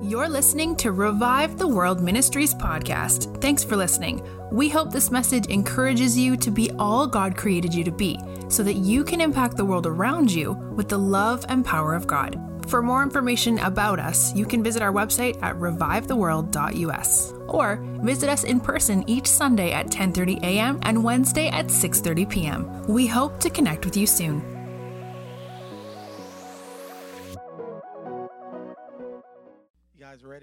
[0.00, 3.40] You're listening to Revive the World Ministries podcast.
[3.40, 4.22] Thanks for listening.
[4.52, 8.16] We hope this message encourages you to be all God created you to be
[8.48, 12.06] so that you can impact the world around you with the love and power of
[12.06, 12.40] God.
[12.68, 18.44] For more information about us, you can visit our website at revivetheworld.us or visit us
[18.44, 20.78] in person each Sunday at 10:30 a.m.
[20.82, 22.86] and Wednesday at 6:30 p.m.
[22.86, 24.57] We hope to connect with you soon.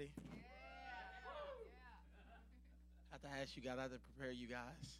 [0.04, 0.08] I
[3.12, 4.98] have to ask you guys, I have to prepare you guys.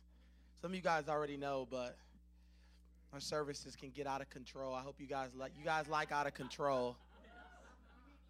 [0.63, 1.99] Some of you guys already know, but
[3.13, 4.75] our services can get out of control.
[4.75, 6.97] I hope you guys like you guys like out of control.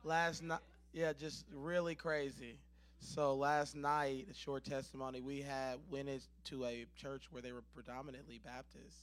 [0.03, 0.61] Last night,
[0.93, 2.59] yeah, just really crazy.
[2.99, 7.63] So last night, a short testimony, we had went into a church where they were
[7.75, 8.97] predominantly Baptist,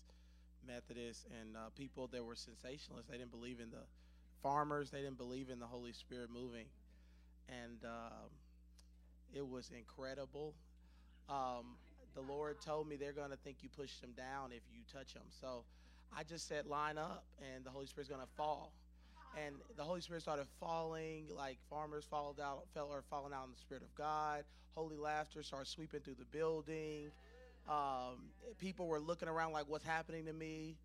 [0.67, 3.07] Methodist, and uh, people that were cessationists.
[3.09, 3.83] They didn't believe in the
[4.41, 4.89] farmers.
[4.89, 6.65] They didn't believe in the Holy Spirit moving,
[7.49, 8.29] and um,
[9.33, 10.53] it was incredible.
[11.29, 11.77] Um,
[12.15, 15.13] the Lord told me they're going to think you push them down if you touch
[15.13, 15.23] them.
[15.41, 15.63] So
[16.15, 18.71] I just said, line up, and the Holy Spirit's going to fall.
[19.43, 23.51] And the Holy Spirit started falling, like farmers followed out, fell or falling out in
[23.51, 24.43] the Spirit of God.
[24.75, 27.09] Holy laughter started sweeping through the building.
[27.67, 30.75] Um, people were looking around like, "What's happening to me?"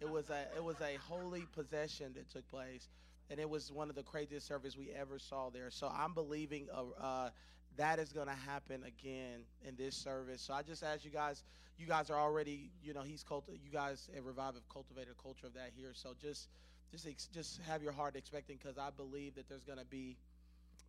[0.00, 2.88] It was a it was a holy possession that took place,
[3.30, 5.70] and it was one of the craziest services we ever saw there.
[5.70, 7.30] So I'm believing uh, uh,
[7.76, 10.42] that is going to happen again in this service.
[10.42, 11.44] So I just ask you guys,
[11.78, 13.44] you guys are already, you know, he's cult.
[13.48, 15.90] You guys at Revive have cultivated a culture of that here.
[15.94, 16.48] So just
[16.90, 20.16] just ex- just have your heart expecting because I believe that there's going to be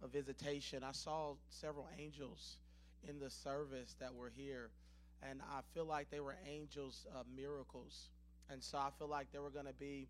[0.02, 0.84] a visitation.
[0.84, 2.58] I saw several angels
[3.08, 4.70] in the service that were here,
[5.22, 8.10] and I feel like they were angels of miracles.
[8.50, 10.08] And so I feel like there were going to be.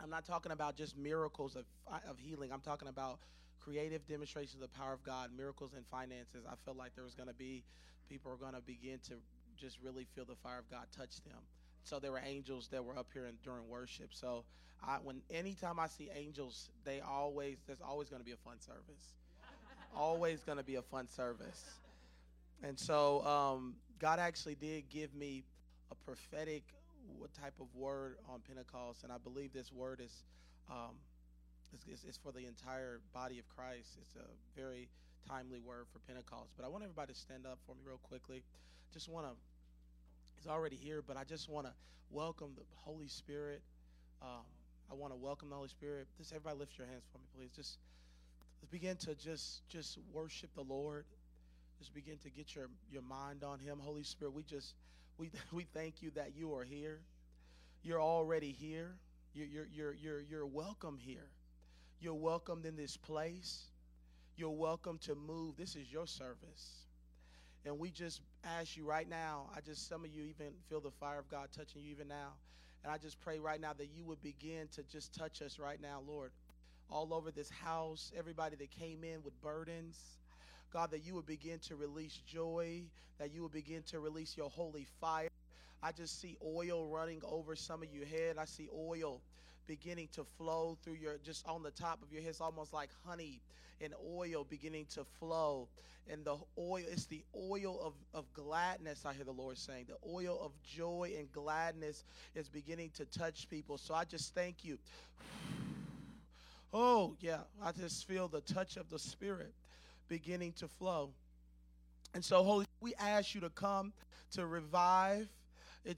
[0.00, 1.64] I'm not talking about just miracles of
[2.08, 2.52] of healing.
[2.52, 3.18] I'm talking about
[3.60, 6.44] creative demonstrations of the power of God, miracles in finances.
[6.46, 7.64] I feel like there was going to be
[8.08, 9.14] people are going to begin to
[9.56, 11.38] just really feel the fire of God touch them.
[11.84, 14.08] So there were angels that were up here in, during worship.
[14.12, 14.44] So
[14.86, 18.60] I, when anytime I see angels, they always there's always going to be a fun
[18.60, 19.14] service.
[19.96, 21.64] always going to be a fun service.
[22.62, 25.44] And so um, God actually did give me
[25.90, 26.62] a prophetic
[27.18, 30.24] what type of word on Pentecost, and I believe this word is
[30.70, 30.96] um,
[31.86, 33.98] is, is for the entire body of Christ.
[34.00, 34.88] It's a very
[35.28, 36.52] timely word for Pentecost.
[36.56, 38.42] But I want everybody to stand up for me real quickly.
[38.92, 39.32] Just want to.
[40.38, 41.72] It's already here, but I just want to
[42.10, 43.62] welcome the Holy Spirit.
[44.22, 44.44] Um,
[44.90, 46.06] I want to welcome the Holy Spirit.
[46.18, 47.50] Just everybody lift your hands for me, please.
[47.54, 47.78] Just
[48.70, 51.04] begin to just just worship the Lord.
[51.78, 54.34] Just begin to get your your mind on Him, Holy Spirit.
[54.34, 54.74] We just
[55.18, 57.00] we we thank you that you are here.
[57.82, 58.94] You're already here.
[59.34, 61.28] You're you're you're you're, you're welcome here.
[62.00, 63.64] You're welcomed in this place.
[64.36, 65.56] You're welcome to move.
[65.56, 66.84] This is your service.
[67.64, 70.90] And we just ask you right now, I just, some of you even feel the
[70.90, 72.34] fire of God touching you even now.
[72.82, 75.80] And I just pray right now that you would begin to just touch us right
[75.80, 76.32] now, Lord.
[76.90, 79.98] All over this house, everybody that came in with burdens.
[80.74, 82.82] God, that you would begin to release joy,
[83.18, 85.28] that you would begin to release your holy fire.
[85.80, 88.36] I just see oil running over some of your head.
[88.38, 89.20] I see oil
[89.68, 92.30] beginning to flow through your just on the top of your head.
[92.30, 93.40] It's almost like honey
[93.80, 95.68] and oil beginning to flow.
[96.10, 99.86] And the oil, it's the oil of, of gladness, I hear the Lord saying.
[99.88, 102.02] The oil of joy and gladness
[102.34, 103.78] is beginning to touch people.
[103.78, 104.78] So I just thank you.
[106.76, 109.54] Oh, yeah, I just feel the touch of the Spirit
[110.08, 111.10] beginning to flow.
[112.14, 113.92] And so, Holy, we ask you to come
[114.32, 115.28] to revive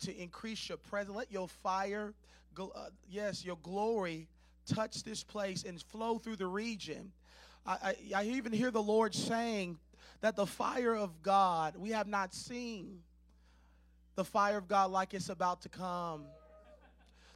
[0.00, 1.16] to increase your presence.
[1.16, 2.12] Let your fire,
[2.58, 2.64] uh,
[3.08, 4.28] yes, your glory
[4.66, 7.12] touch this place and flow through the region.
[7.64, 9.78] I, I, I even hear the Lord saying
[10.20, 13.00] that the fire of God, we have not seen
[14.16, 16.24] the fire of God like it's about to come.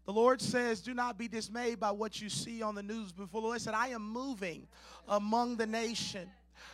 [0.06, 3.12] The Lord says, Do not be dismayed by what you see on the news.
[3.12, 4.66] Before the Lord said, I am moving
[5.06, 6.28] among the nation.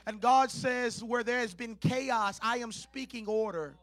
[0.06, 3.74] And God says, Where there has been chaos, I am speaking order.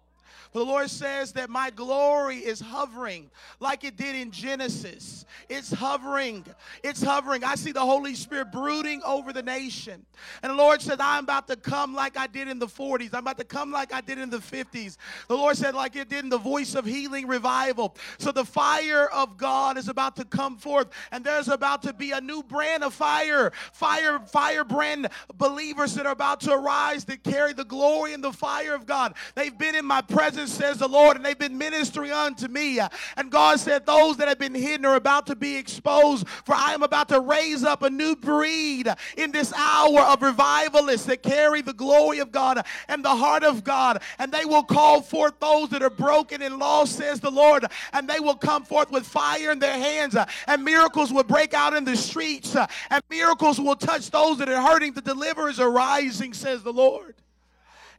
[0.54, 5.26] The Lord says that my glory is hovering like it did in Genesis.
[5.50, 6.46] It's hovering.
[6.84, 7.44] It's hovering.
[7.44, 10.06] I see the Holy Spirit brooding over the nation.
[10.42, 13.10] And the Lord said, I'm about to come like I did in the 40s.
[13.14, 14.98] I'm about to come like I did in the 50s.
[15.28, 17.96] The Lord said, like it did in the voice of healing revival.
[18.18, 22.12] So the fire of God is about to come forth, and there's about to be
[22.12, 27.24] a new brand of fire, fire, fire brand believers that are about to arise that
[27.24, 29.16] carry the glory and the fire of God.
[29.36, 32.80] They've been in my presence presence, says the Lord, and they've been ministering unto me.
[33.18, 36.74] And God said, Those that have been hidden are about to be exposed, for I
[36.74, 38.88] am about to raise up a new breed
[39.18, 43.66] in this hour of revivalists that carry the glory of God and the heart of
[43.66, 44.02] God.
[44.18, 48.10] And they will call forth those that are broken and lost, says the Lord, and
[48.10, 50.16] they will come forth with fire in their hands,
[50.48, 54.62] and miracles will break out in the streets, and miracles will touch those that are
[54.62, 54.94] hurting.
[54.94, 57.16] The deliverers are rising, says the Lord.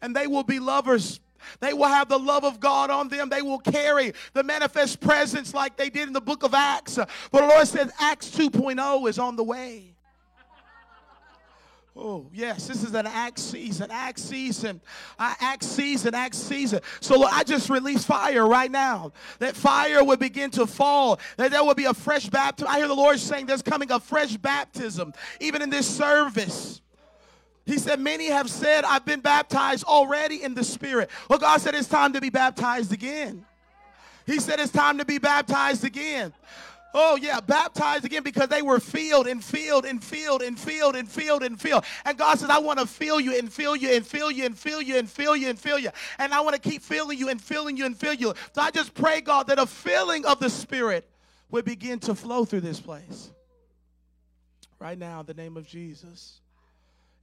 [0.00, 1.20] And they will be lovers
[1.60, 3.28] they will have the love of God on them.
[3.28, 6.96] They will carry the manifest presence like they did in the book of Acts.
[6.96, 9.94] But the Lord says Acts 2.0 is on the way.
[11.96, 14.80] Oh, yes, this is an act season, act season,
[15.16, 16.80] uh, act season, act season.
[16.98, 19.12] So, Lord, I just release fire right now.
[19.38, 22.68] That fire would begin to fall, that there will be a fresh baptism.
[22.68, 26.80] I hear the Lord saying there's coming a fresh baptism, even in this service.
[27.66, 31.10] He said, Many have said, I've been baptized already in the Spirit.
[31.28, 33.44] Well, God said, It's time to be baptized again.
[34.26, 36.32] He said, It's time to be baptized again.
[36.96, 41.10] Oh, yeah, baptized again because they were filled and filled and filled and filled and
[41.10, 41.84] filled and filled.
[42.04, 44.56] And God says, I want to fill you and fill you and fill you and
[44.56, 45.90] fill you and fill you and fill you.
[46.20, 48.32] And I want to keep filling you and filling you and fill you.
[48.52, 51.10] So I just pray, God, that a filling of the Spirit
[51.50, 53.32] would begin to flow through this place.
[54.78, 56.40] Right now, in the name of Jesus.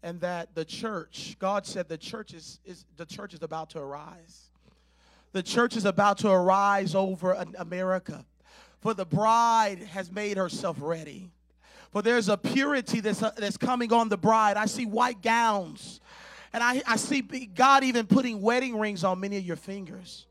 [0.04, 3.80] And that the church, God said the church is, is the church is about to
[3.80, 4.50] arise.
[5.32, 8.26] The church is about to arise over America.
[8.82, 11.32] For the bride has made herself ready.
[11.92, 14.58] For there's a purity that's, uh, that's coming on the bride.
[14.58, 16.00] I see white gowns.
[16.54, 20.26] And I, I see God even putting wedding rings on many of your fingers.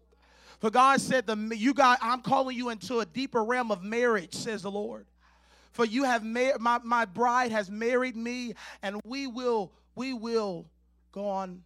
[0.58, 4.34] For God said, the, you got, I'm calling you into a deeper realm of marriage,
[4.34, 5.06] says the Lord.
[5.72, 10.66] For you have mar- my, my bride has married me, and we will, we will
[11.12, 11.62] go on.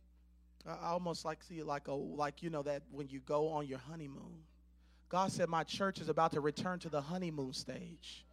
[0.67, 3.67] I almost like see it like a like you know that when you go on
[3.67, 4.45] your honeymoon.
[5.15, 8.25] God said, My church is about to return to the honeymoon stage.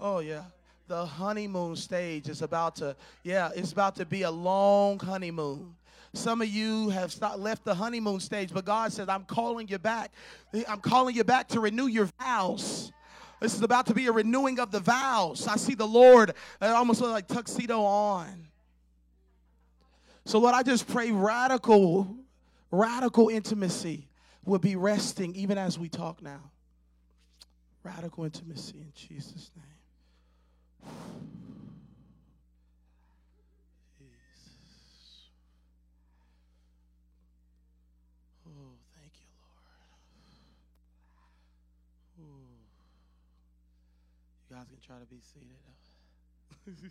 [0.00, 0.42] Oh, yeah.
[0.88, 5.76] The honeymoon stage is about to, yeah, it's about to be a long honeymoon.
[6.14, 9.78] Some of you have stopped, left the honeymoon stage, but God said, I'm calling you
[9.78, 10.10] back.
[10.68, 12.92] I'm calling you back to renew your vows.
[13.42, 15.48] This is about to be a renewing of the vows.
[15.48, 18.46] I see the Lord uh, almost like tuxedo on.
[20.24, 22.16] So, Lord, I just pray radical,
[22.70, 24.08] radical intimacy
[24.44, 26.52] will be resting even as we talk now.
[27.82, 29.64] Radical intimacy in Jesus' name.
[33.98, 35.26] Jesus.
[38.46, 39.58] Oh, thank you, Lord.
[42.20, 42.46] Ooh.
[44.48, 45.56] You guys can try to be seated.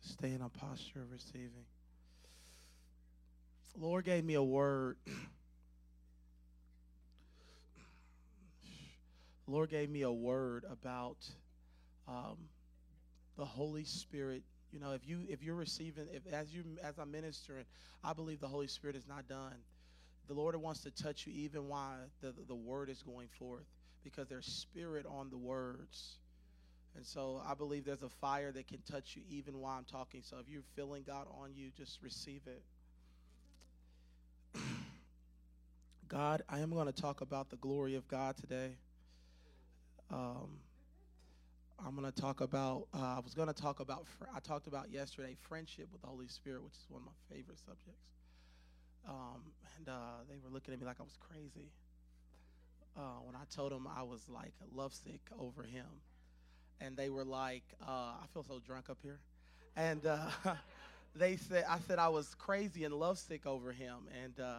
[0.00, 1.66] Stay in a posture of receiving.
[3.76, 4.96] The Lord gave me a word.
[9.46, 11.18] The Lord gave me a word about
[12.08, 12.38] um,
[13.36, 14.42] the Holy Spirit.
[14.74, 17.64] You know, if you if you're receiving, if as you as I'm ministering,
[18.02, 19.54] I believe the Holy Spirit is not done.
[20.26, 23.66] The Lord wants to touch you even while the, the word is going forth,
[24.02, 26.16] because there's spirit on the words.
[26.96, 30.22] And so I believe there's a fire that can touch you even while I'm talking.
[30.24, 32.62] So if you're feeling God on you, just receive it.
[36.08, 38.76] God, I am going to talk about the glory of God today.
[40.12, 40.58] Um,
[41.78, 44.90] I'm going to talk about, uh, I was going to talk about, I talked about
[44.90, 48.04] yesterday friendship with the Holy Spirit, which is one of my favorite subjects.
[49.08, 49.42] Um,
[49.76, 51.70] and uh, they were looking at me like I was crazy
[52.96, 55.86] uh, when I told them I was like lovesick over him
[56.80, 59.18] and they were like, uh, I feel so drunk up here.
[59.76, 60.28] And uh,
[61.16, 64.08] they said, I said I was crazy and lovesick over him.
[64.22, 64.58] And uh,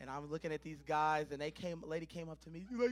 [0.00, 2.90] and I'm looking at these guys, and they came, lady came up to me, like,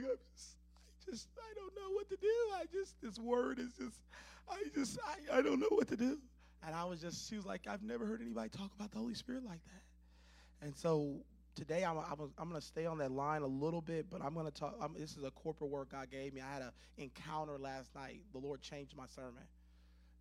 [1.11, 2.35] just, I don't know what to do.
[2.57, 4.01] I just, this word is just,
[4.49, 6.19] I just, I, I don't know what to do.
[6.67, 9.15] And I was just, she was like, I've never heard anybody talk about the Holy
[9.15, 10.67] Spirit like that.
[10.67, 11.17] And so
[11.55, 14.35] today I'm, I'm, I'm going to stay on that line a little bit, but I'm
[14.35, 14.77] going to talk.
[14.81, 16.41] I'm, this is a corporate work God gave me.
[16.41, 18.21] I had an encounter last night.
[18.33, 19.45] The Lord changed my sermon,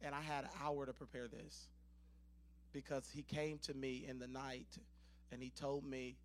[0.02, 1.68] and I had an hour to prepare this
[2.72, 4.78] because He came to me in the night
[5.32, 6.18] and He told me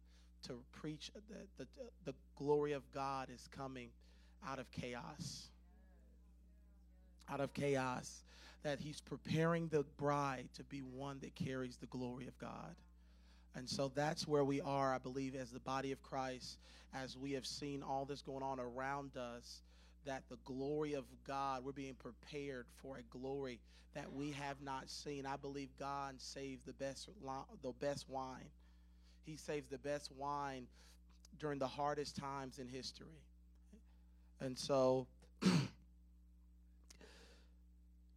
[0.46, 1.66] to preach that the,
[2.04, 3.90] the glory of God is coming
[4.48, 5.48] out of chaos.
[7.28, 8.22] Out of chaos.
[8.62, 12.76] That He's preparing the bride to be one that carries the glory of God.
[13.54, 16.58] And so that's where we are, I believe, as the body of Christ,
[16.94, 19.60] as we have seen all this going on around us,
[20.06, 23.60] that the glory of God, we're being prepared for a glory
[23.94, 25.26] that we have not seen.
[25.26, 27.08] I believe God saves the best
[27.62, 28.48] the best wine.
[29.24, 30.66] He saves the best wine
[31.38, 33.20] during the hardest times in history.
[34.42, 35.06] And so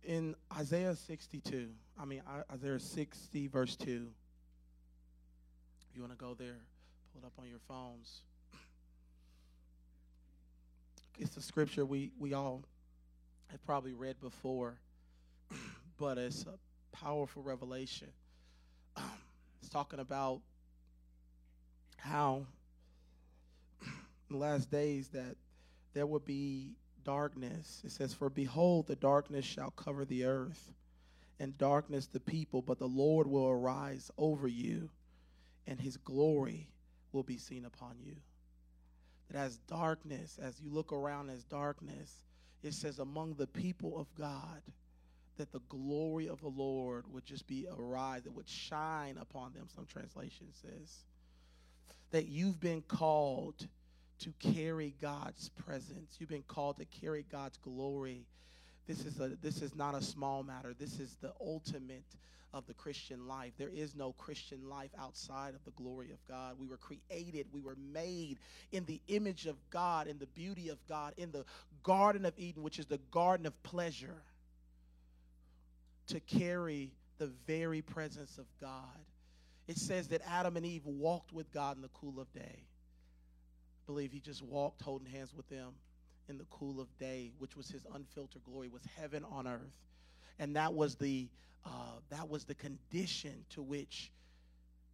[0.04, 4.08] in Isaiah 62, I mean Isaiah 60 verse 2.
[5.92, 6.58] If you want to go there,
[7.14, 8.22] pull it up on your phones.
[11.20, 12.64] It's a scripture we, we all
[13.48, 14.80] have probably read before,
[15.98, 16.58] but it's a
[16.92, 18.10] powerful revelation.
[19.62, 20.42] it's talking about
[21.98, 22.48] how
[23.82, 25.38] in the last days that
[25.96, 27.82] there will be darkness.
[27.84, 30.72] It says, For behold, the darkness shall cover the earth,
[31.40, 34.92] and darkness the people, but the Lord will arise over you,
[35.66, 36.68] and his glory
[37.12, 38.18] will be seen upon you
[39.30, 42.26] that as darkness, as you look around as darkness,
[42.64, 44.62] it says among the people of God
[45.38, 49.68] that the glory of the Lord would just be arise, that would shine upon them,
[49.74, 51.04] some translation says.
[52.12, 53.68] That you've been called
[54.20, 56.18] to carry God's presence.
[56.20, 58.26] You've been called to carry God's glory.
[58.88, 60.74] This is a this is not a small matter.
[60.78, 62.06] This is the ultimate
[62.54, 63.52] of the Christian life.
[63.58, 66.56] There is no Christian life outside of the glory of God.
[66.58, 68.40] We were created, we were made
[68.72, 71.44] in the image of God, in the beauty of God, in the
[71.84, 74.22] Garden of Eden, which is the garden of pleasure,
[76.08, 79.04] to carry the very presence of God.
[79.68, 82.64] It says that Adam and Eve walked with God in the cool of day.
[83.86, 85.74] Believe he just walked holding hands with them
[86.28, 89.62] in the cool of day, which was his unfiltered glory, was heaven on earth.
[90.40, 91.28] And that was the
[91.66, 91.70] uh,
[92.10, 94.12] that was the condition to which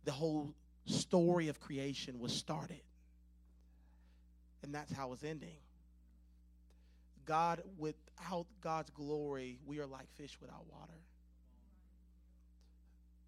[0.06, 0.54] the whole
[0.86, 2.82] story of creation was started.
[4.64, 5.58] And that's how it's ending.
[7.26, 10.94] God, without God's glory, we are like fish without water.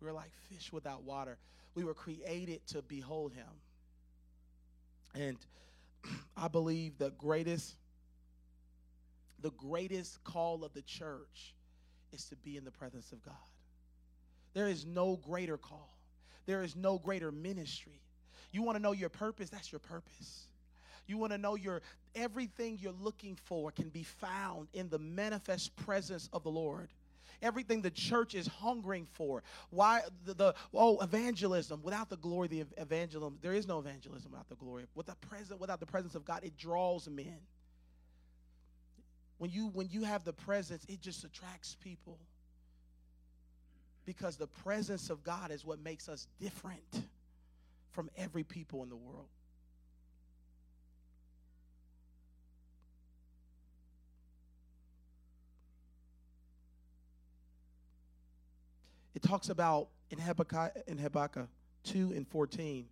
[0.01, 1.37] We're like fish without water.
[1.75, 3.47] We were created to behold Him.
[5.15, 5.37] And
[6.37, 7.75] I believe the greatest,
[9.41, 11.53] the greatest call of the church
[12.11, 13.33] is to be in the presence of God.
[14.53, 15.97] There is no greater call,
[16.45, 17.99] there is no greater ministry.
[18.51, 19.49] You want to know your purpose?
[19.49, 20.47] That's your purpose.
[21.07, 21.81] You want to know your
[22.15, 26.89] everything you're looking for can be found in the manifest presence of the Lord.
[27.41, 29.43] Everything the church is hungering for.
[29.69, 34.49] Why the, the oh evangelism without the glory the evangelism there is no evangelism without
[34.49, 34.85] the glory.
[34.95, 37.39] With the present without the presence of God it draws men.
[39.37, 42.17] When you when you have the presence, it just attracts people.
[44.05, 47.05] Because the presence of God is what makes us different
[47.91, 49.27] from every people in the world.
[59.23, 61.47] Talks about in Habakkuk, in Habakkuk
[61.83, 62.85] 2 and 14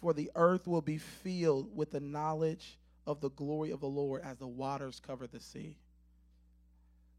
[0.00, 4.22] for the earth will be filled with the knowledge of the glory of the Lord
[4.22, 5.76] as the waters cover the sea.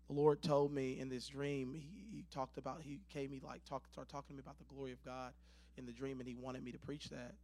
[0.07, 3.63] The Lord told me in this dream, he, he talked about, he came me like,
[3.65, 5.33] talk, started talking to me about the glory of God
[5.77, 7.35] in the dream, and he wanted me to preach that.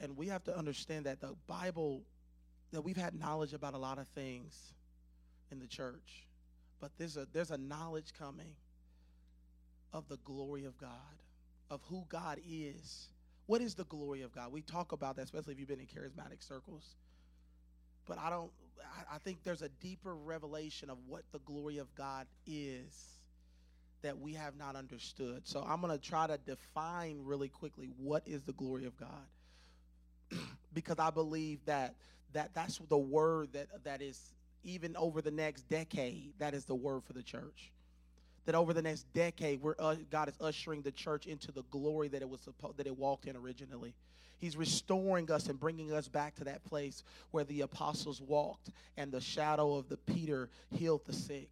[0.00, 2.02] And we have to understand that the Bible,
[2.72, 4.72] that we've had knowledge about a lot of things
[5.50, 6.27] in the church,
[6.80, 8.54] but there's a, there's a knowledge coming
[9.92, 10.90] of the glory of God,
[11.70, 13.08] of who God is.
[13.46, 14.52] What is the glory of God?
[14.52, 16.96] We talk about that, especially if you've been in charismatic circles
[18.08, 18.50] but I don't.
[19.12, 23.20] I, think there's a deeper revelation of what the glory of God is
[24.02, 25.46] that we have not understood.
[25.46, 30.38] So I'm going to try to define really quickly what is the glory of God,
[30.72, 31.96] because I believe that
[32.32, 34.18] that that's the word that that is
[34.64, 36.32] even over the next decade.
[36.38, 37.72] That is the word for the church.
[38.46, 42.08] That over the next decade, we're, uh, God is ushering the church into the glory
[42.08, 43.94] that it was supposed that it walked in originally.
[44.38, 49.10] He's restoring us and bringing us back to that place where the apostles walked and
[49.10, 51.50] the shadow of the Peter healed the sick.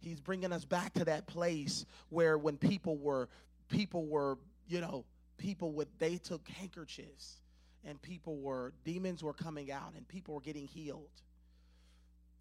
[0.00, 3.28] He's bringing us back to that place where when people were
[3.68, 5.04] people were, you know,
[5.36, 7.40] people with they took handkerchiefs
[7.84, 11.10] and people were demons were coming out and people were getting healed.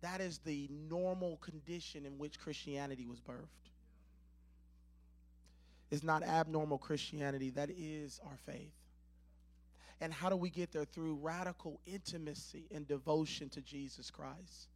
[0.02, 3.70] That is the normal condition in which Christianity was birthed
[5.92, 8.74] It's not abnormal Christianity, that is our faith.
[10.02, 10.86] And how do we get there?
[10.86, 14.70] Through radical intimacy and devotion to Jesus Christ.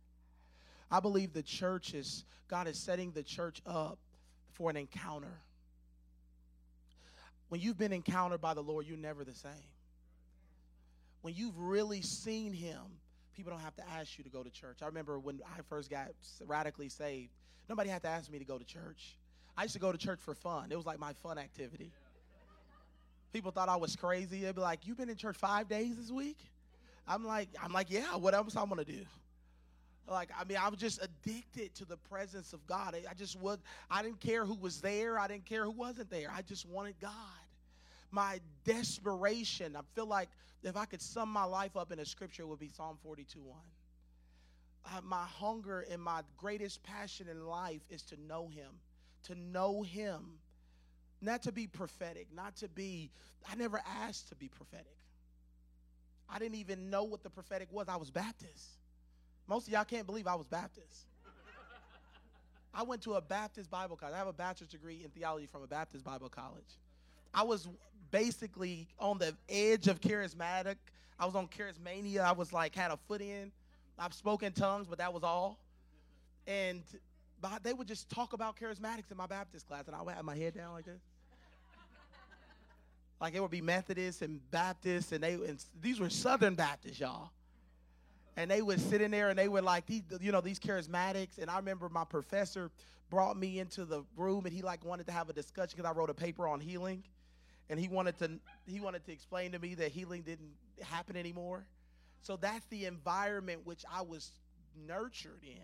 [0.91, 4.00] I believe the church is, God is setting the church up
[4.51, 5.39] for an encounter.
[7.50, 9.72] When you've been encountered by the Lord, you're never the same.
[11.23, 12.81] When you've really seen him,
[13.33, 14.79] people don't have to ask you to go to church.
[14.83, 16.09] I remember when I first got
[16.45, 17.31] radically saved,
[17.69, 19.17] nobody had to ask me to go to church.
[19.57, 20.71] I used to go to church for fun.
[20.71, 21.91] It was like my fun activity.
[23.31, 24.41] People thought I was crazy.
[24.41, 26.37] They'd be like, "You've been in church five days this week?"
[27.07, 28.15] I'm like, "I'm like, yeah.
[28.15, 29.05] What else I'm gonna do?"
[30.07, 32.95] Like, I mean, I was just addicted to the presence of God.
[33.09, 33.59] I just was.
[33.89, 35.17] I didn't care who was there.
[35.17, 36.29] I didn't care who wasn't there.
[36.35, 37.11] I just wanted God.
[38.13, 39.75] My desperation.
[39.75, 40.29] I feel like
[40.62, 43.39] if I could sum my life up in a scripture, it would be Psalm 42
[43.41, 43.58] 1.
[44.86, 48.70] Uh, my hunger and my greatest passion in life is to know Him,
[49.24, 50.38] to know Him,
[51.22, 53.10] not to be prophetic, not to be,
[53.50, 54.98] I never asked to be prophetic.
[56.29, 57.88] I didn't even know what the prophetic was.
[57.89, 58.77] I was Baptist.
[59.48, 61.08] Most of y'all can't believe I was Baptist.
[62.74, 64.15] I went to a Baptist Bible college.
[64.15, 66.77] I have a bachelor's degree in theology from a Baptist Bible college.
[67.33, 67.67] I was
[68.11, 70.75] basically on the edge of charismatic.
[71.19, 72.21] I was on charismania.
[72.21, 73.51] I was like had a foot in.
[73.97, 75.59] I've spoken tongues, but that was all.
[76.47, 76.83] And
[77.63, 80.35] they would just talk about charismatics in my Baptist class, and I would have my
[80.35, 81.01] head down like this.
[83.21, 87.31] like it would be Methodists and Baptists, and they and these were Southern Baptists, y'all.
[88.35, 91.37] And they would sit in there, and they were like these, you know, these charismatics.
[91.39, 92.71] And I remember my professor
[93.09, 95.93] brought me into the room, and he like wanted to have a discussion because I
[95.97, 97.03] wrote a paper on healing
[97.70, 98.32] and he wanted to
[98.65, 101.65] he wanted to explain to me that healing didn't happen anymore.
[102.22, 104.32] So that's the environment which I was
[104.88, 105.60] nurtured in.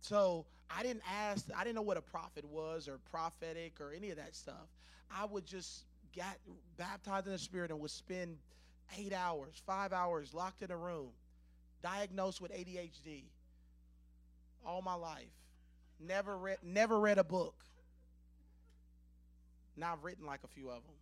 [0.00, 4.10] So I didn't ask, I didn't know what a prophet was or prophetic or any
[4.10, 4.66] of that stuff.
[5.10, 6.38] I would just get
[6.76, 8.38] baptized in the spirit and would spend
[8.98, 11.10] eight hours, five hours locked in a room,
[11.82, 13.22] diagnosed with ADHD
[14.66, 15.24] all my life.
[16.00, 17.54] Never read never read a book.
[19.76, 20.94] Now I've written like a few of them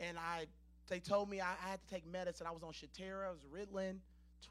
[0.00, 0.46] and I
[0.88, 2.46] they told me I, I had to take medicine.
[2.46, 3.96] I was on Strattera, I was Ritalin,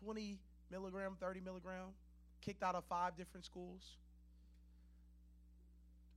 [0.03, 0.39] 20
[0.71, 1.89] milligram, 30 milligram,
[2.41, 3.97] kicked out of five different schools,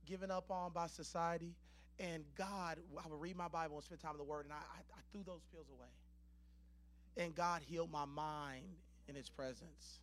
[0.05, 1.53] given up on by society.
[1.99, 4.57] And God, I would read my Bible and spend time in the Word, and I,
[4.57, 7.23] I, I threw those pills away.
[7.23, 8.65] And God healed my mind
[9.07, 9.99] in His presence.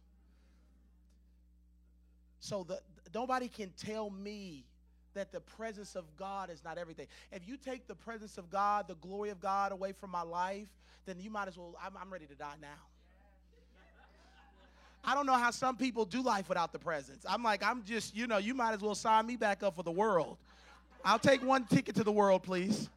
[2.41, 2.81] So the,
[3.15, 4.65] nobody can tell me
[5.15, 7.07] that the presence of God is not everything.
[7.33, 10.69] If you take the presence of God, the glory of God away from my life,
[11.07, 12.69] then you might as well, I'm, I'm ready to die now.
[15.07, 17.27] I don't know how some people do life without the presence.
[17.29, 19.83] I'm like, I'm just, you know, you might as well sign me back up for
[19.83, 20.39] the world.
[21.05, 22.89] I'll take one ticket to the world, please.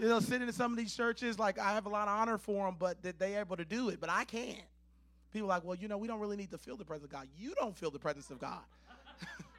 [0.00, 2.38] You know, sitting in some of these churches, like I have a lot of honor
[2.38, 4.58] for them, but that they able to do it, but I can't.
[5.32, 7.26] People like, well, you know, we don't really need to feel the presence of God.
[7.38, 8.60] You don't feel the presence of God.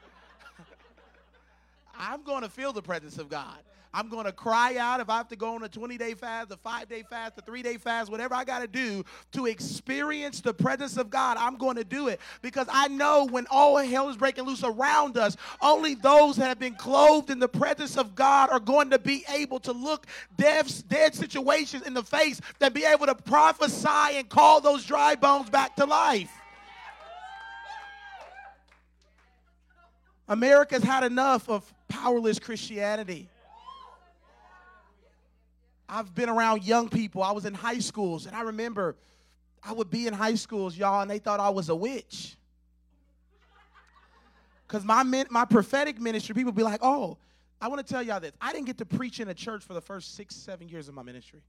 [1.97, 3.57] I'm going to feel the presence of God.
[3.95, 6.51] I'm going to cry out if I have to go on a 20 day fast,
[6.51, 9.03] a five day fast, a three day fast, whatever I got to do
[9.33, 11.37] to experience the presence of God.
[11.37, 15.17] I'm going to do it because I know when all hell is breaking loose around
[15.17, 18.99] us, only those that have been clothed in the presence of God are going to
[18.99, 24.17] be able to look dead, dead situations in the face and be able to prophesy
[24.17, 26.31] and call those dry bones back to life.
[30.27, 33.29] America's had enough of powerless Christianity.
[35.87, 37.21] I've been around young people.
[37.21, 38.95] I was in high schools, and I remember
[39.63, 42.35] I would be in high schools, y'all, and they thought I was a witch.
[44.67, 47.17] Because my, my prophetic ministry, people be like, oh,
[47.61, 48.33] I want to tell y'all this.
[48.41, 50.95] I didn't get to preach in a church for the first six, seven years of
[50.95, 51.43] my ministry.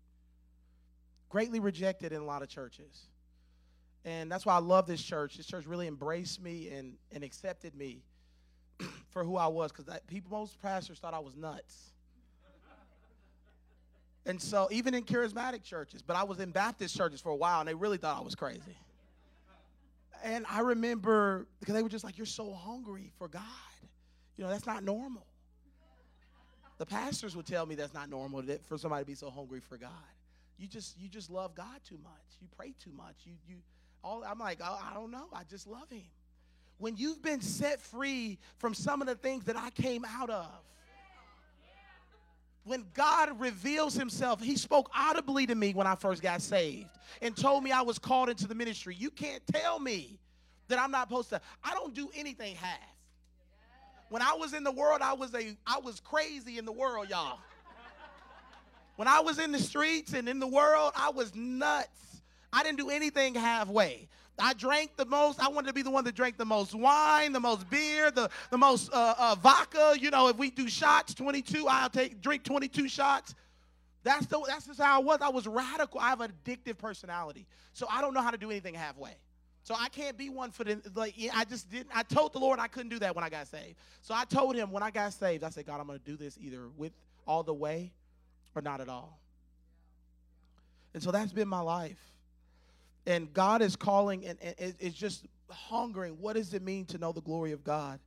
[1.31, 3.07] Greatly rejected in a lot of churches.
[4.05, 5.39] And that's why I love this church.
[5.39, 8.03] This church really embraced me and, and accepted me
[9.11, 11.93] for who I was because people, most pastors thought I was nuts.
[14.27, 17.61] And so, even in charismatic churches, but I was in Baptist churches for a while,
[17.61, 18.77] and they really thought I was crazy.
[20.23, 23.43] And I remember because they were just like, "You're so hungry for God,
[24.37, 25.27] you know that's not normal."
[26.79, 29.77] The pastors would tell me that's not normal for somebody to be so hungry for
[29.77, 29.91] God.
[30.57, 32.39] You just you just love God too much.
[32.41, 33.17] You pray too much.
[33.25, 33.57] You you
[34.03, 34.25] all.
[34.25, 35.27] I'm like, oh, I don't know.
[35.35, 36.03] I just love Him
[36.79, 40.49] when you've been set free from some of the things that I came out of.
[42.65, 46.89] When God reveals himself, he spoke audibly to me when I first got saved
[47.21, 48.97] and told me I was called into the ministry.
[48.99, 50.19] You can't tell me
[50.69, 51.41] that I'm not supposed to.
[51.63, 52.79] I don't do anything half.
[54.09, 57.11] When I was in the world, I was a I was crazy in the world,
[57.11, 57.39] y'all.
[58.97, 62.23] When I was in the streets and in the world, I was nuts.
[62.55, 64.09] I didn't do anything halfway.
[64.39, 65.41] I drank the most.
[65.41, 68.31] I wanted to be the one that drank the most wine, the most beer, the,
[68.51, 69.95] the most uh, uh, vodka.
[69.99, 73.35] You know, if we do shots, 22, I'll take drink 22 shots.
[74.05, 75.19] That's the that's just how I was.
[75.21, 75.99] I was radical.
[75.99, 77.47] I have an addictive personality.
[77.73, 79.17] So I don't know how to do anything halfway.
[79.63, 82.59] So I can't be one for the like I just didn't I told the Lord
[82.59, 83.77] I couldn't do that when I got saved.
[84.03, 86.37] So I told him when I got saved, I said, God, I'm gonna do this
[86.41, 86.93] either with
[87.27, 87.93] all the way
[88.55, 89.19] or not at all.
[90.93, 92.14] And so that's been my life.
[93.07, 96.15] And God is calling and, and it's just hungering.
[96.21, 98.01] What does it mean to know the glory of God?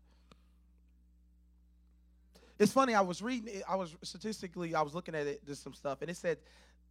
[2.60, 2.96] It's funny.
[2.96, 3.62] I was reading.
[3.70, 4.74] I was statistically.
[4.74, 5.46] I was looking at it.
[5.46, 6.38] Just some stuff, and it said,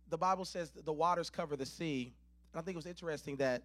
[0.09, 2.13] the Bible says the waters cover the sea.
[2.53, 3.63] And I think it was interesting that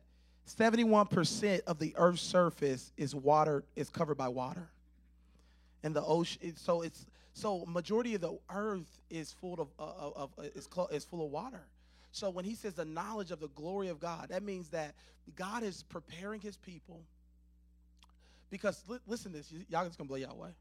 [0.48, 3.64] 71% of the Earth's surface is water.
[3.76, 4.70] Is covered by water.
[5.84, 6.56] And the ocean.
[6.56, 11.24] So it's so majority of the Earth is full of, of, of is, is full
[11.24, 11.62] of water.
[12.12, 14.96] So when he says the knowledge of the glory of God, that means that
[15.36, 17.02] God is preparing his people.
[18.50, 20.52] Because li- listen to this, y'all just gonna blow y'all away.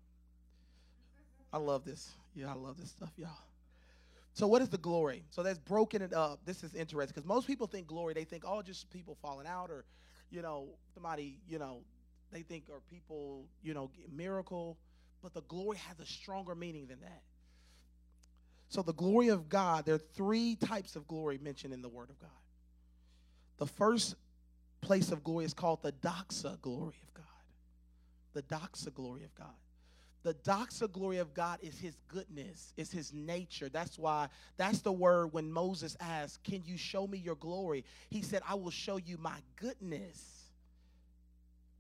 [1.52, 2.12] I love this.
[2.34, 3.30] Yeah, I love this stuff, y'all.
[4.34, 5.24] So what is the glory?
[5.30, 6.38] So that's broken it up.
[6.46, 9.70] This is interesting because most people think glory, they think, oh, just people falling out
[9.70, 9.84] or,
[10.30, 11.80] you know, somebody, you know,
[12.30, 14.78] they think are people, you know, miracle.
[15.20, 17.22] But the glory has a stronger meaning than that.
[18.70, 22.08] So the glory of God, there are three types of glory mentioned in the Word
[22.08, 22.30] of God.
[23.58, 24.14] The first
[24.80, 27.24] place of glory is called the doxa glory of God.
[28.32, 29.48] The doxa glory of God.
[30.22, 33.68] The doxa glory of God is his goodness, is his nature.
[33.68, 37.84] That's why, that's the word when Moses asked, Can you show me your glory?
[38.08, 40.39] He said, I will show you my goodness.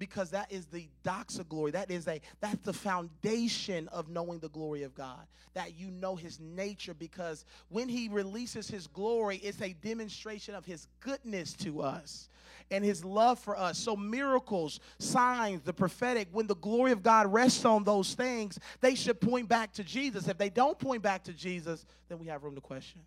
[0.00, 1.70] Because that is the doxa glory.
[1.70, 5.26] That is a that's the foundation of knowing the glory of God.
[5.54, 10.64] That you know his nature because when he releases his glory, it's a demonstration of
[10.64, 12.28] his goodness to us
[12.70, 13.78] and his love for us.
[13.78, 18.94] So, miracles, signs, the prophetic, when the glory of God rests on those things, they
[18.94, 20.28] should point back to Jesus.
[20.28, 23.00] If they don't point back to Jesus, then we have room to question.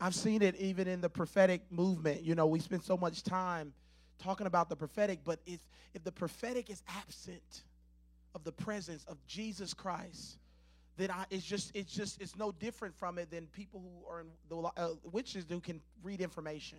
[0.00, 2.22] I've seen it even in the prophetic movement.
[2.22, 3.72] You know, we spend so much time
[4.18, 5.60] talking about the prophetic, but if,
[5.94, 7.64] if the prophetic is absent
[8.34, 10.38] of the presence of Jesus Christ,
[10.96, 14.20] then I, it's just it's just it's no different from it than people who are
[14.20, 16.78] in the uh, witches who can read information.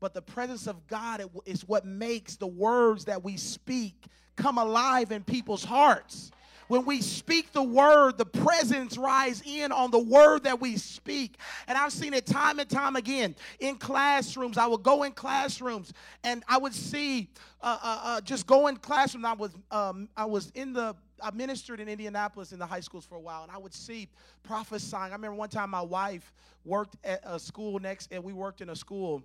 [0.00, 5.10] But the presence of God is what makes the words that we speak come alive
[5.10, 6.30] in people's hearts.
[6.68, 11.36] When we speak the word, the presence rise in on the word that we speak.
[11.66, 14.58] And I've seen it time and time again in classrooms.
[14.58, 18.76] I would go in classrooms and I would see uh, uh, uh, just go in
[18.76, 19.24] classrooms.
[19.24, 23.04] I was um, I was in the I ministered in Indianapolis in the high schools
[23.04, 24.08] for a while, and I would see
[24.42, 25.10] prophesying.
[25.10, 26.32] I remember one time my wife
[26.64, 29.24] worked at a school next, and we worked in a school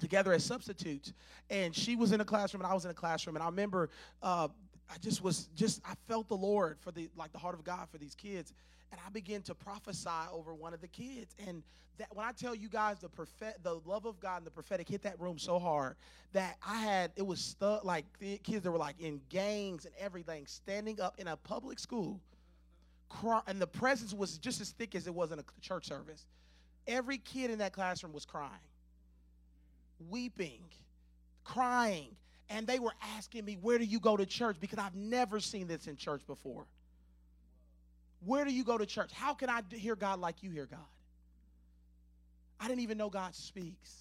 [0.00, 1.12] together as substitutes.
[1.50, 3.36] And she was in a classroom, and I was in a classroom.
[3.36, 3.90] And I remember
[4.22, 4.48] uh,
[4.92, 7.88] I just was just I felt the Lord for the like the heart of God
[7.90, 8.52] for these kids,
[8.90, 11.34] and I began to prophesy over one of the kids.
[11.46, 11.62] And
[11.98, 14.88] that when I tell you guys the prophet, the love of God and the prophetic
[14.88, 15.96] hit that room so hard
[16.32, 18.06] that I had it was stuck like
[18.42, 22.20] kids that were like in gangs and everything, standing up in a public school,
[23.08, 26.26] cry, and the presence was just as thick as it was in a church service.
[26.86, 28.50] Every kid in that classroom was crying,
[30.08, 30.62] weeping,
[31.44, 32.16] crying
[32.50, 34.56] and they were asking me, Where do you go to church?
[34.60, 36.66] Because I've never seen this in church before.
[38.26, 39.12] Where do you go to church?
[39.12, 40.80] How can I hear God like you hear God?
[42.58, 43.96] I didn't even know God speaks.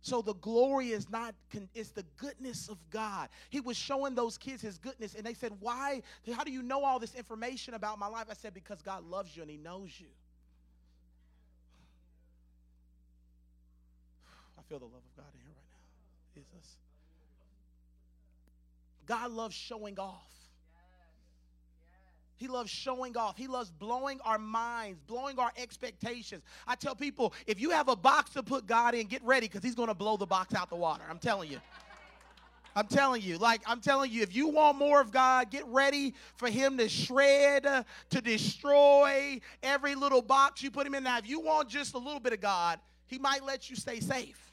[0.00, 1.34] So the glory is not,
[1.74, 3.28] it's the goodness of God.
[3.50, 6.02] He was showing those kids his goodness, and they said, Why?
[6.34, 8.26] How do you know all this information about my life?
[8.30, 10.06] I said, Because God loves you and he knows you.
[14.58, 15.80] I feel the love of God in here right now.
[16.34, 16.76] Jesus.
[19.06, 20.32] God loves showing off.
[22.36, 23.36] He loves showing off.
[23.36, 26.42] He loves blowing our minds, blowing our expectations.
[26.66, 29.62] I tell people if you have a box to put God in, get ready because
[29.62, 31.04] He's going to blow the box out the water.
[31.08, 31.60] I'm telling you.
[32.74, 36.14] I'm telling you, like, I'm telling you, if you want more of God, get ready
[36.36, 37.62] for Him to shred,
[38.10, 41.04] to destroy every little box you put Him in.
[41.04, 44.00] Now, if you want just a little bit of God, He might let you stay
[44.00, 44.52] safe.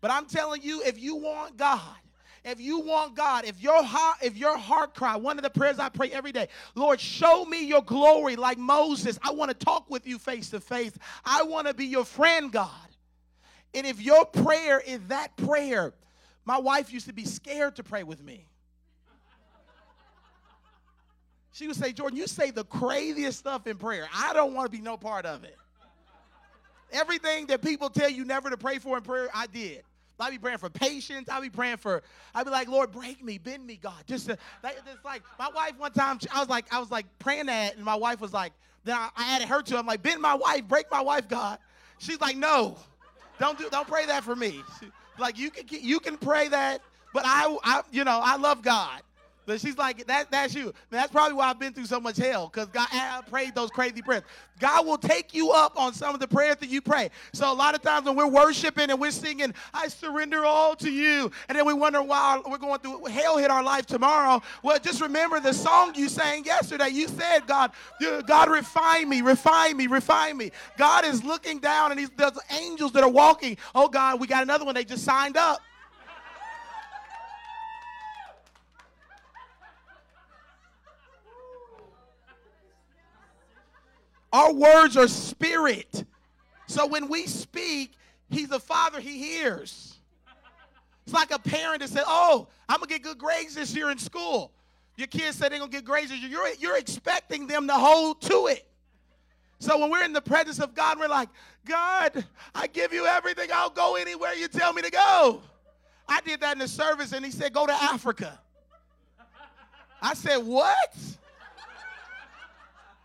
[0.00, 1.80] But I'm telling you, if you want God,
[2.44, 5.78] if you want God, if your heart, if your heart cry, one of the prayers
[5.78, 9.18] I pray every day, Lord, show me your glory like Moses.
[9.22, 10.92] I want to talk with you face to face.
[11.24, 12.70] I want to be your friend, God.
[13.72, 15.94] And if your prayer is that prayer,
[16.44, 18.46] my wife used to be scared to pray with me.
[21.52, 24.08] She would say, Jordan, you say the craziest stuff in prayer.
[24.14, 25.56] I don't want to be no part of it.
[26.92, 29.82] Everything that people tell you never to pray for in prayer, I did.
[30.20, 31.28] I'd be praying for patience.
[31.28, 32.02] I'd be praying for,
[32.34, 34.02] I'd be like, Lord, break me, bend me, God.
[34.06, 34.38] Just, to,
[35.04, 37.94] like my wife one time, I was like, I was like praying that, and my
[37.94, 38.52] wife was like,
[38.84, 39.78] then I, I added her to it.
[39.78, 41.58] I'm like, bend my wife, break my wife, God.
[41.98, 42.76] She's like, no,
[43.38, 44.62] don't do, don't pray that for me.
[44.80, 44.86] She,
[45.18, 46.80] like you can, you can pray that,
[47.12, 49.02] but I, I, you know, I love God.
[49.46, 50.72] But she's like, that, that's you.
[50.90, 54.02] That's probably why I've been through so much hell, because God I prayed those crazy
[54.02, 54.22] prayers.
[54.60, 57.10] God will take you up on some of the prayers that you pray.
[57.32, 60.90] So a lot of times when we're worshiping and we're singing, I surrender all to
[60.90, 64.40] you, and then we wonder why we're going through hell hit our life tomorrow.
[64.62, 66.88] Well, just remember the song you sang yesterday.
[66.88, 67.72] You said, God,
[68.26, 70.52] God refine me, refine me, refine me.
[70.76, 73.56] God is looking down and he's there's angels that are walking.
[73.74, 74.74] Oh God, we got another one.
[74.74, 75.60] They just signed up.
[84.34, 86.04] Our words are spirit.
[86.66, 87.92] So when we speak,
[88.28, 89.96] He's a father, He hears.
[91.06, 93.92] It's like a parent that said, Oh, I'm going to get good grades this year
[93.92, 94.50] in school.
[94.96, 96.10] Your kids said they're going to get grades.
[96.10, 98.66] You're, you're expecting them to hold to it.
[99.60, 101.28] So when we're in the presence of God, we're like,
[101.64, 102.24] God,
[102.56, 103.50] I give you everything.
[103.54, 105.42] I'll go anywhere you tell me to go.
[106.08, 108.40] I did that in the service, and he said, Go to Africa.
[110.02, 110.96] I said, What?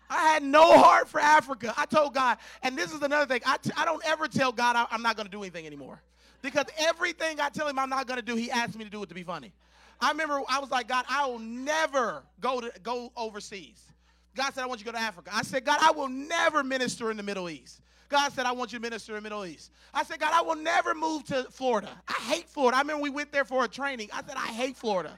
[0.10, 1.74] I had no heart for Africa.
[1.78, 3.42] I told God, and this is another thing.
[3.46, 6.02] I t- I don't ever tell God I, am not going to do anything anymore.
[6.42, 9.04] Because everything I tell him I'm not going to do, he asks me to do
[9.04, 9.52] it to be funny.
[10.02, 13.84] I remember I was like, God, I will never go to go overseas.
[14.36, 15.32] God said, I want you to go to Africa.
[15.34, 17.82] I said, God, I will never minister in the Middle East.
[18.08, 19.72] God said, I want you to minister in the Middle East.
[19.94, 21.90] I said, God, I will never move to Florida.
[22.08, 22.78] I hate Florida.
[22.78, 24.10] I remember we went there for a training.
[24.14, 25.18] I said, I hate Florida.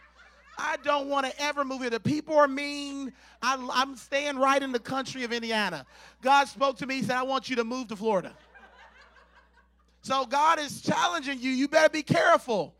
[0.62, 1.90] I don't want to ever move here.
[1.90, 3.12] The people are mean.
[3.42, 5.86] I'm, I'm staying right in the country of Indiana.
[6.22, 6.96] God spoke to me.
[6.98, 8.34] He said, I want you to move to Florida.
[10.04, 11.50] So God is challenging you.
[11.50, 12.76] You better be careful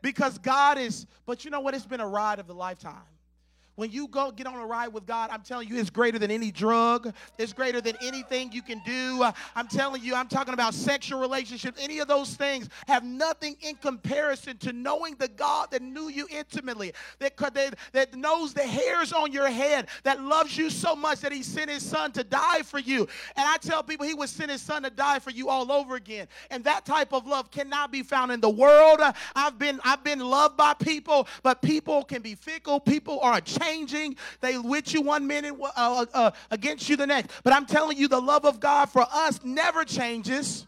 [0.00, 1.74] because God is, but you know what?
[1.74, 3.02] It's been a ride of the lifetime.
[3.76, 6.30] When you go get on a ride with God, I'm telling you, it's greater than
[6.30, 7.12] any drug.
[7.38, 9.24] It's greater than anything you can do.
[9.56, 11.78] I'm telling you, I'm talking about sexual relationships.
[11.80, 16.28] Any of those things have nothing in comparison to knowing the God that knew you
[16.30, 21.20] intimately, that, that, that knows the hairs on your head, that loves you so much
[21.20, 23.08] that he sent his son to die for you.
[23.36, 25.96] And I tell people he would send his son to die for you all over
[25.96, 26.28] again.
[26.50, 29.00] And that type of love cannot be found in the world.
[29.34, 32.78] I've been I've been loved by people, but people can be fickle.
[32.78, 34.16] People are changing.
[34.40, 37.30] They with you one minute, uh, uh, uh, against you the next.
[37.42, 40.66] But I'm telling you, the love of God for us never changes.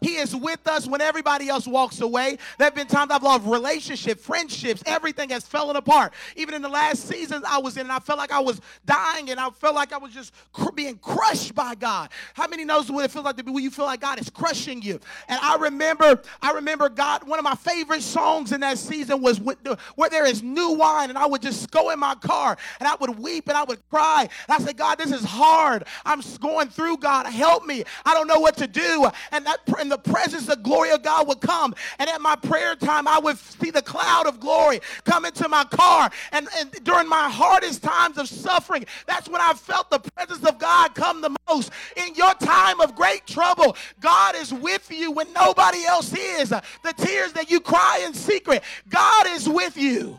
[0.00, 2.38] He is with us when everybody else walks away.
[2.58, 6.14] There have been times I've lost relationships, friendships, everything has fallen apart.
[6.36, 9.30] Even in the last seasons I was in, and I felt like I was dying,
[9.30, 12.10] and I felt like I was just cr- being crushed by God.
[12.34, 14.30] How many knows what it feels like to be when you feel like God is
[14.30, 15.00] crushing you?
[15.28, 17.26] And I remember, I remember God.
[17.26, 21.18] One of my favorite songs in that season was where there is new wine, and
[21.18, 24.28] I would just go in my car and I would weep and I would cry.
[24.48, 25.84] And I said, God, this is hard.
[26.04, 26.98] I'm going through.
[26.98, 27.84] God, help me.
[28.04, 29.08] I don't know what to do.
[29.32, 29.60] And that.
[29.78, 31.74] And the presence, the glory of God would come.
[31.98, 35.64] And at my prayer time, I would see the cloud of glory come into my
[35.64, 36.10] car.
[36.32, 40.58] And, and during my hardest times of suffering, that's when I felt the presence of
[40.58, 41.70] God come the most.
[41.96, 46.48] In your time of great trouble, God is with you when nobody else is.
[46.50, 50.18] The tears that you cry in secret, God is with you.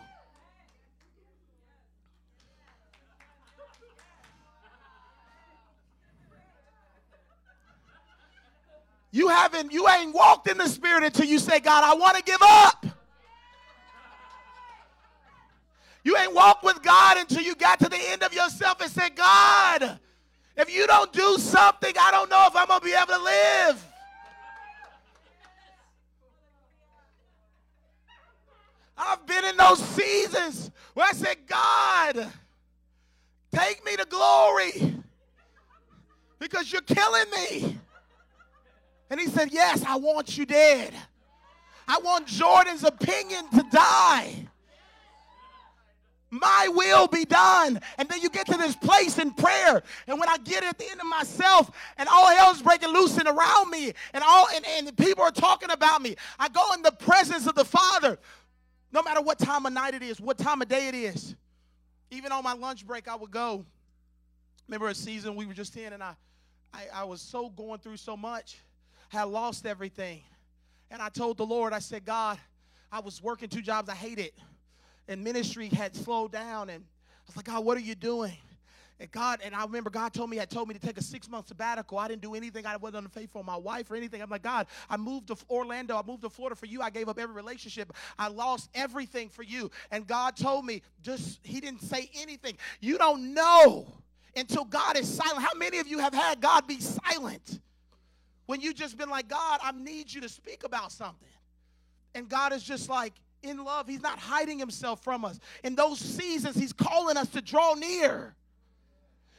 [9.11, 12.23] You haven't, you ain't walked in the spirit until you say, God, I want to
[12.23, 12.85] give up.
[16.03, 19.15] You ain't walked with God until you got to the end of yourself and said,
[19.15, 19.99] God,
[20.57, 23.21] if you don't do something, I don't know if I'm going to be able to
[23.21, 23.85] live.
[28.97, 32.31] I've been in those seasons where I said, God,
[33.53, 34.95] take me to glory
[36.39, 37.77] because you're killing me.
[39.11, 40.93] And he said, Yes, I want you dead.
[41.87, 44.47] I want Jordan's opinion to die.
[46.29, 47.81] My will be done.
[47.97, 49.83] And then you get to this place in prayer.
[50.07, 53.27] And when I get at the end of myself and all hell's breaking loose and
[53.27, 56.93] around me and all and, and people are talking about me, I go in the
[56.93, 58.17] presence of the Father.
[58.93, 61.35] No matter what time of night it is, what time of day it is.
[62.11, 63.65] Even on my lunch break, I would go.
[64.69, 66.15] Remember a season we were just in, and I,
[66.73, 68.57] I, I was so going through so much
[69.11, 70.21] had lost everything.
[70.89, 72.37] And I told the Lord, I said, God,
[72.91, 74.31] I was working two jobs I hated,
[75.07, 76.69] and ministry had slowed down.
[76.69, 78.37] And I was like, God, what are you doing?
[79.01, 81.27] And God, and I remember God told me, had told me to take a six
[81.27, 81.97] month sabbatical.
[81.97, 82.65] I didn't do anything.
[82.65, 84.21] I wasn't unfaithful on my wife or anything.
[84.21, 85.97] I'm like, God, I moved to Orlando.
[85.97, 86.81] I moved to Florida for you.
[86.81, 87.91] I gave up every relationship.
[88.17, 89.71] I lost everything for you.
[89.89, 92.57] And God told me, just, He didn't say anything.
[92.79, 93.87] You don't know
[94.37, 95.41] until God is silent.
[95.41, 97.59] How many of you have had God be silent?
[98.45, 101.27] When you just been like, God, I need you to speak about something.
[102.15, 105.39] And God is just like, in love, He's not hiding Himself from us.
[105.63, 108.35] In those seasons, He's calling us to draw near.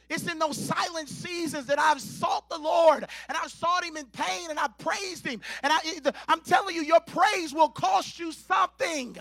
[0.09, 4.05] It's in those silent seasons that I've sought the Lord and I've sought Him in
[4.07, 5.41] pain and I've praised Him.
[5.63, 5.79] And I,
[6.27, 9.17] I'm telling you, your praise will cost you something.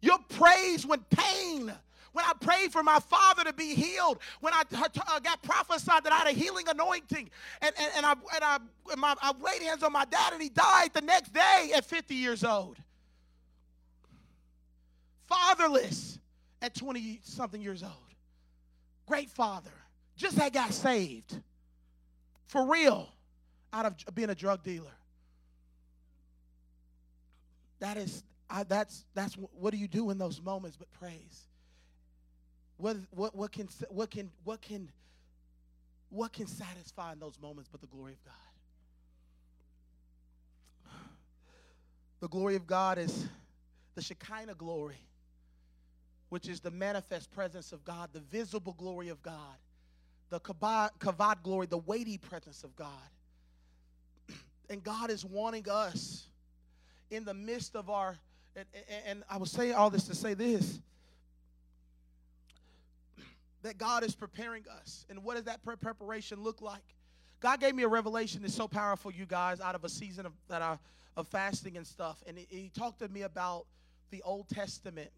[0.00, 1.72] Your praise when pain,
[2.12, 6.12] when I prayed for my father to be healed, when I uh, got prophesied that
[6.12, 8.58] I had a healing anointing, and, and, and, I, and I,
[8.90, 11.84] and my, I laid hands on my dad and he died the next day at
[11.84, 12.76] 50 years old.
[15.26, 16.18] Fatherless
[16.62, 17.92] at 20 something years old
[19.08, 19.70] great father,
[20.16, 21.40] just had got saved
[22.46, 23.08] for real
[23.72, 24.92] out of being a drug dealer.
[27.80, 31.47] That is, I, that's that's what do you do in those moments but praise?
[32.78, 34.90] What what what can what can what can
[36.10, 38.34] what can satisfy in those moments but the glory of God?
[42.20, 43.28] The glory of God is
[43.94, 44.98] the Shekinah glory
[46.28, 49.56] which is the manifest presence of God, the visible glory of God,
[50.30, 52.88] the kavod glory, the weighty presence of God.
[54.70, 56.26] And God is wanting us
[57.10, 58.18] in the midst of our,
[58.54, 58.66] and,
[59.06, 60.80] and I was saying all this to say this
[63.68, 65.04] that God is preparing us.
[65.08, 66.82] And what does that preparation look like?
[67.40, 70.32] God gave me a revelation that's so powerful, you guys, out of a season of,
[70.48, 70.78] that I,
[71.16, 72.22] of fasting and stuff.
[72.26, 73.66] And he, he talked to me about
[74.10, 75.10] the Old Testament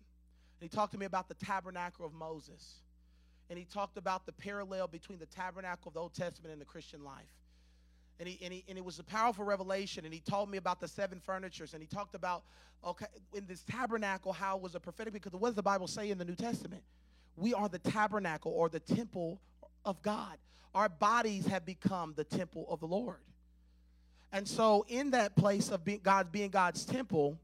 [0.60, 2.80] and he talked to me about the tabernacle of Moses.
[3.48, 6.66] And he talked about the parallel between the tabernacle of the Old Testament and the
[6.66, 7.24] Christian life.
[8.18, 10.04] And, he, and, he, and it was a powerful revelation.
[10.04, 11.72] And he told me about the seven furnitures.
[11.72, 12.42] And he talked about,
[12.86, 16.10] okay, in this tabernacle, how it was a prophetic, because what does the Bible say
[16.10, 16.82] in the New Testament?
[17.36, 19.40] We are the tabernacle or the temple
[19.84, 20.36] of God.
[20.74, 23.20] Our bodies have become the temple of the Lord.
[24.32, 27.38] And so, in that place of being God being God's temple,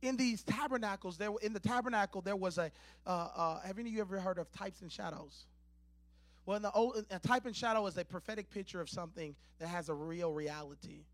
[0.00, 2.72] in these tabernacles, there in the tabernacle there was a.
[3.06, 5.46] Uh, uh, have any of you ever heard of types and shadows?
[6.44, 9.68] Well, in the old, a type and shadow is a prophetic picture of something that
[9.68, 11.04] has a real reality.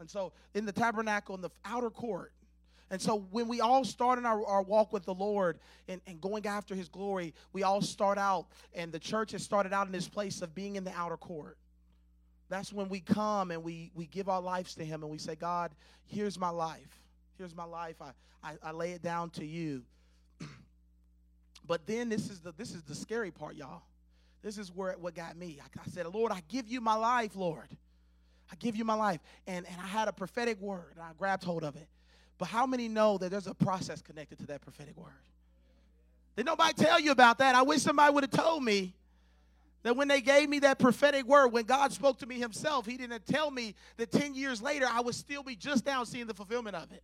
[0.00, 2.32] And so, in the tabernacle, in the outer court,
[2.90, 6.20] and so when we all start in our, our walk with the Lord and, and
[6.20, 9.92] going after his glory, we all start out, and the church has started out in
[9.92, 11.58] this place of being in the outer court.
[12.48, 15.34] That's when we come and we, we give our lives to him and we say,
[15.34, 15.72] God,
[16.04, 17.02] here's my life.
[17.38, 17.96] Here's my life.
[18.00, 19.82] I, I, I lay it down to you.
[21.66, 23.82] but then this is the this is the scary part, y'all.
[24.42, 25.58] This is where what got me.
[25.60, 27.68] I, I said, Lord, I give you my life, Lord.
[28.50, 29.20] I give you my life.
[29.48, 31.88] And, and I had a prophetic word, and I grabbed hold of it.
[32.38, 35.12] But how many know that there's a process connected to that prophetic word?
[36.36, 37.54] Did nobody tell you about that?
[37.54, 38.94] I wish somebody would have told me
[39.82, 42.98] that when they gave me that prophetic word, when God spoke to me Himself, He
[42.98, 46.34] didn't tell me that 10 years later I would still be just now seeing the
[46.34, 47.02] fulfillment of it.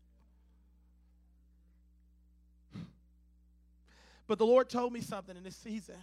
[4.27, 5.97] But the Lord told me something in this season.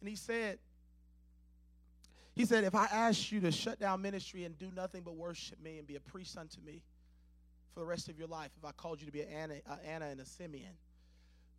[0.00, 0.58] And He said,
[2.34, 5.60] He said, if I ask you to shut down ministry and do nothing but worship
[5.60, 6.82] me and be a priest unto me
[7.74, 9.54] for the rest of your life, if I called you to be an Anna,
[9.86, 10.72] Anna and a Simeon,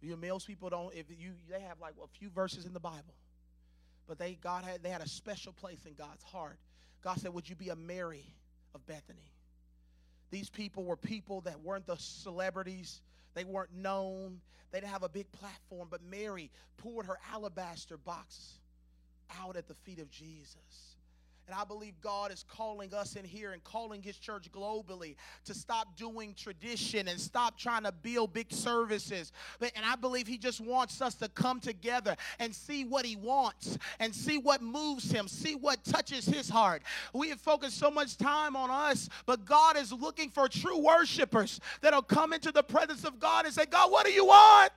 [0.02, 3.16] you males people don't, if you, they have like a few verses in the Bible.
[4.08, 6.58] But they, God had, they had a special place in God's heart.
[7.04, 8.26] God said, would you be a Mary
[8.76, 9.32] of Bethany?
[10.30, 13.02] These people were people that weren't the celebrities
[13.34, 14.40] they weren't known.
[14.72, 15.88] They didn't have a big platform.
[15.90, 18.60] But Mary poured her alabaster box
[19.42, 20.96] out at the feet of Jesus.
[21.46, 25.54] And I believe God is calling us in here and calling His church globally to
[25.54, 29.32] stop doing tradition and stop trying to build big services.
[29.60, 33.78] And I believe He just wants us to come together and see what He wants
[34.00, 36.82] and see what moves Him, see what touches His heart.
[37.14, 41.60] We have focused so much time on us, but God is looking for true worshipers
[41.82, 44.72] that'll come into the presence of God and say, God, what do you want?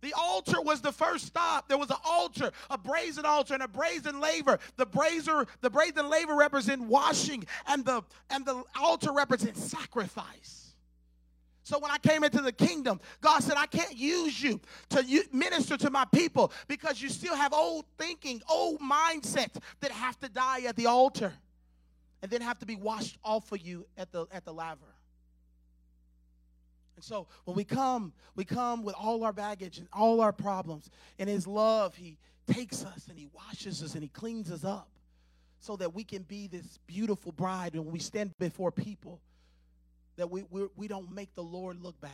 [0.00, 1.68] The altar was the first stop.
[1.68, 4.58] There was an altar, a brazen altar, and a brazen laver.
[4.76, 10.60] The brazen, the brazen laver represent washing, and the and the altar represents sacrifice.
[11.62, 15.76] So when I came into the kingdom, God said, I can't use you to minister
[15.76, 20.62] to my people because you still have old thinking, old mindsets that have to die
[20.62, 21.32] at the altar
[22.22, 24.80] and then have to be washed off of you at the at the laver.
[27.00, 30.90] And so when we come, we come with all our baggage and all our problems.
[31.18, 34.90] And His love, He takes us and He washes us and He cleans us up
[35.60, 39.18] so that we can be this beautiful bride when we stand before people
[40.16, 42.10] that we, we, we don't make the Lord look bad.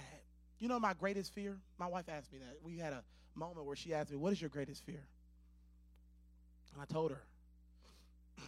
[0.60, 1.58] You know my greatest fear?
[1.80, 2.58] My wife asked me that.
[2.62, 3.02] We had a
[3.34, 5.04] moment where she asked me, What is your greatest fear?
[6.72, 7.22] And I told her,
[8.38, 8.42] I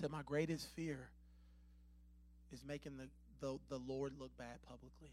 [0.00, 1.10] said, My greatest fear
[2.50, 3.08] is making the,
[3.40, 5.10] the, the Lord look bad publicly.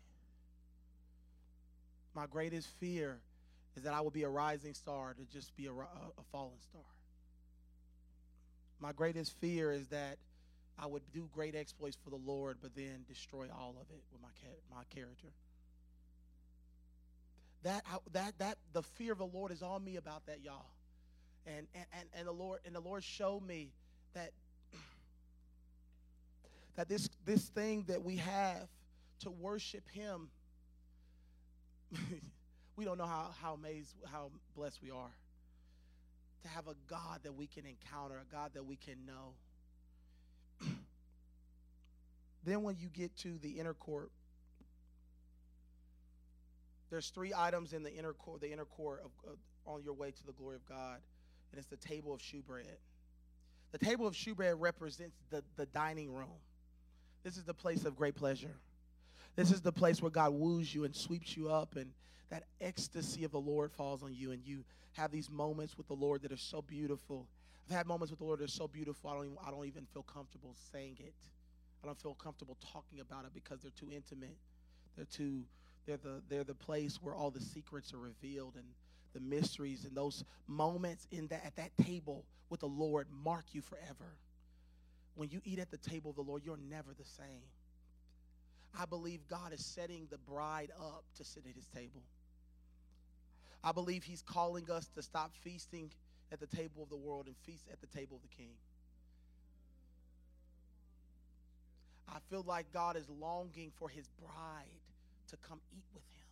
[2.13, 3.19] My greatest fear
[3.75, 6.59] is that I will be a rising star to just be a, a, a fallen
[6.69, 6.81] star.
[8.79, 10.17] My greatest fear is that
[10.79, 14.21] I would do great exploits for the Lord, but then destroy all of it with
[14.21, 14.29] my
[14.75, 15.29] my character.
[17.63, 20.67] That that that the fear of the Lord is on me about that, y'all.
[21.45, 23.71] And and and, the Lord and the Lord showed me
[24.13, 24.31] that
[26.75, 28.67] that this this thing that we have
[29.19, 30.29] to worship Him,
[32.75, 35.11] we don't know how how amazed how blessed we are
[36.43, 39.33] to have a God that we can encounter, a God that we can know.
[42.45, 44.09] then when you get to the inner court,
[46.89, 50.11] there's three items in the inner court, the inner court of, uh, on your way
[50.11, 50.99] to the glory of God,
[51.51, 52.77] and it's the table of shewbread.
[53.73, 56.39] The table of shewbread represents the, the dining room.
[57.23, 58.55] This is the place of great pleasure.
[59.35, 61.91] This is the place where God woos you and sweeps you up, and
[62.29, 64.63] that ecstasy of the Lord falls on you, and you
[64.93, 67.27] have these moments with the Lord that are so beautiful.
[67.69, 69.65] I've had moments with the Lord that are so beautiful, I don't even, I don't
[69.65, 71.13] even feel comfortable saying it.
[71.83, 74.35] I don't feel comfortable talking about it because they're too intimate.
[74.95, 75.43] They're too
[75.85, 78.65] they're the they're the place where all the secrets are revealed and
[79.13, 83.61] the mysteries and those moments in that at that table with the Lord mark you
[83.61, 84.17] forever.
[85.17, 87.41] When you eat at the table of the Lord, you're never the same.
[88.79, 92.03] I believe God is setting the bride up to sit at his table.
[93.63, 95.89] I believe he's calling us to stop feasting
[96.31, 98.53] at the table of the world and feast at the table of the king.
[102.07, 104.65] I feel like God is longing for his bride
[105.29, 106.27] to come eat with him.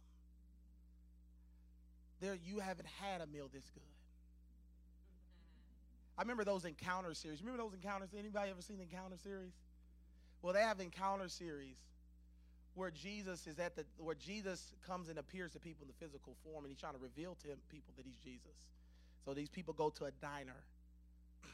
[2.21, 3.94] There, you haven't had a meal this good.
[6.17, 7.41] I remember those encounter series.
[7.41, 8.09] Remember those encounters?
[8.17, 9.51] Anybody ever seen the encounter series?
[10.41, 11.75] Well, they have encounter series
[12.73, 16.35] where Jesus is at the where Jesus comes and appears to people in the physical
[16.43, 18.55] form, and he's trying to reveal to people that he's Jesus.
[19.25, 20.63] So these people go to a diner.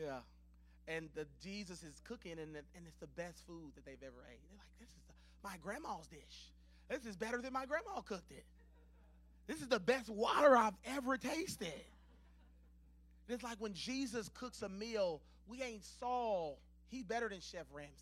[0.00, 0.20] yeah
[0.88, 4.40] and the Jesus is cooking, and, and it's the best food that they've ever ate.
[4.48, 6.50] They're like, this is the, my grandma's dish.
[6.88, 8.44] This is better than my grandma cooked it.
[9.46, 11.84] This is the best water I've ever tasted.
[13.28, 16.58] It's like when Jesus cooks a meal, we ain't Saul.
[16.88, 17.92] He's better than Chef Ramsay.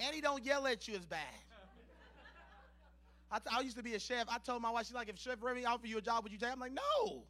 [0.00, 1.20] and he don't yell at you as bad.
[3.30, 4.26] I, used to be a chef.
[4.30, 6.38] I told my wife, she's like, if Chef Ramsay offer you a job, would you
[6.38, 6.50] take?
[6.50, 7.24] I'm like, no.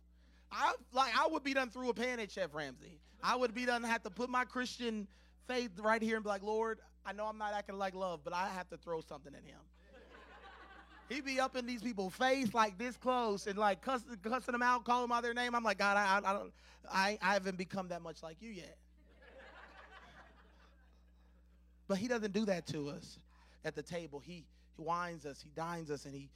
[0.50, 3.00] I like I would be done through a pan at Chef Ramsay.
[3.22, 5.08] I would be done have to put my Christian
[5.46, 8.32] faith right here and be like, Lord, I know I'm not acting like love, but
[8.32, 9.58] I have to throw something at him.
[11.08, 14.62] He'd be up in these people's face like this close and like cussing, cussing them
[14.62, 15.54] out, calling them out their name.
[15.54, 16.52] I'm like, God, I, I, I don't,
[16.90, 18.76] I, I haven't become that much like you yet.
[21.86, 23.18] but he doesn't do that to us
[23.64, 24.20] at the table.
[24.20, 24.44] He,
[24.76, 26.28] he wines us, he dines us, and he,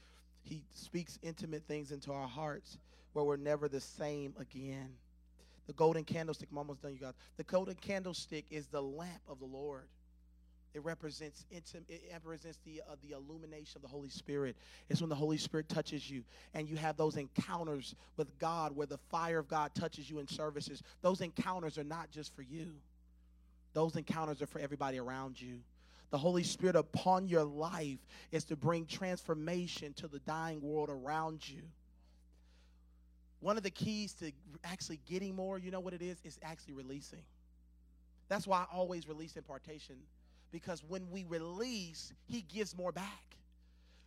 [0.42, 2.78] he speaks intimate things into our hearts
[3.12, 4.88] where we're never the same again.
[5.66, 7.14] The golden candlestick, I'm almost done, you guys.
[7.36, 9.84] The golden candlestick is the lamp of the Lord.
[10.74, 14.56] It represents intim- it represents the uh, the illumination of the Holy Spirit.
[14.88, 18.86] It's when the Holy Spirit touches you and you have those encounters with God where
[18.86, 20.82] the fire of God touches you in services.
[21.02, 22.72] Those encounters are not just for you.
[23.74, 25.58] Those encounters are for everybody around you.
[26.10, 27.98] The Holy Spirit upon your life
[28.30, 31.62] is to bring transformation to the dying world around you.
[33.40, 34.30] One of the keys to
[34.62, 36.18] actually getting more, you know what it is?
[36.22, 37.22] It's actually releasing.
[38.28, 39.96] That's why I always release impartation
[40.52, 43.36] because when we release, He gives more back.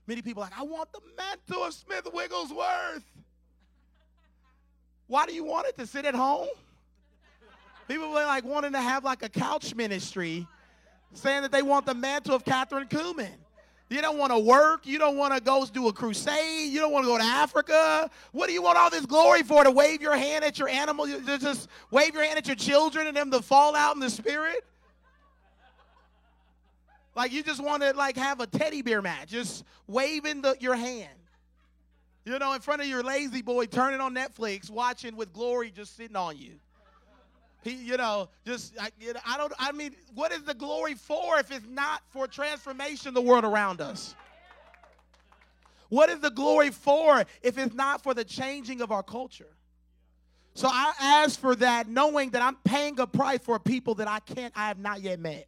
[0.07, 3.03] Many people like, I want the mantle of Smith Wigglesworth.
[5.07, 6.47] Why do you want it to sit at home?
[7.87, 10.47] People are like wanting to have like a couch ministry,
[11.13, 13.29] saying that they want the mantle of Kathryn Kuhlman.
[13.89, 14.87] You don't want to work.
[14.87, 16.71] You don't want to go do a crusade.
[16.71, 18.09] You don't want to go to Africa.
[18.31, 19.63] What do you want all this glory for?
[19.63, 23.05] To wave your hand at your animal, to just wave your hand at your children
[23.05, 24.65] and them to fall out in the spirit?
[27.15, 30.75] Like you just want to like have a teddy bear match, just waving the, your
[30.75, 31.09] hand.
[32.25, 35.95] You know, in front of your lazy boy turning on Netflix, watching with glory just
[35.95, 36.53] sitting on you.
[37.63, 39.53] He, you know, just I, you know, I don't.
[39.57, 43.79] I mean, what is the glory for if it's not for transformation the world around
[43.79, 44.15] us?
[45.89, 49.55] What is the glory for if it's not for the changing of our culture?
[50.55, 54.19] So I ask for that, knowing that I'm paying a price for people that I
[54.19, 55.47] can't, I have not yet met.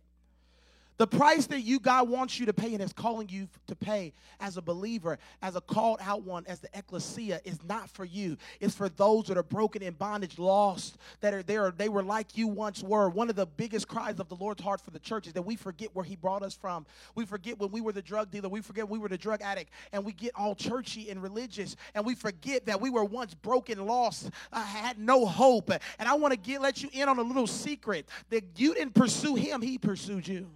[0.98, 4.14] The price that you God wants you to pay and is calling you to pay
[4.40, 8.36] as a believer, as a called out one, as the ecclesia, is not for you.
[8.60, 11.70] It's for those that are broken in bondage, lost, that are there.
[11.70, 13.10] They were like you once were.
[13.10, 15.56] One of the biggest cries of the Lord's heart for the church is that we
[15.56, 16.88] forget where He brought us from.
[17.14, 18.50] We forget when we were the drug dealer.
[18.50, 22.06] We forget we were the drug addict, and we get all churchy and religious, and
[22.06, 25.70] we forget that we were once broken, lost, uh, had no hope.
[25.70, 28.96] And I want to get let you in on a little secret that you didn't
[28.96, 30.50] pursue Him; He pursued you.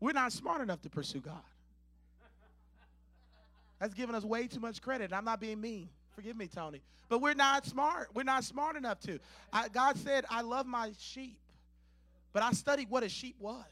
[0.00, 1.42] We're not smart enough to pursue God.
[3.78, 5.12] That's giving us way too much credit.
[5.12, 5.88] I'm not being mean.
[6.14, 6.80] Forgive me, Tony.
[7.08, 8.08] But we're not smart.
[8.14, 9.18] We're not smart enough to.
[9.52, 11.38] I, God said, I love my sheep.
[12.32, 13.64] But I studied what a sheep was.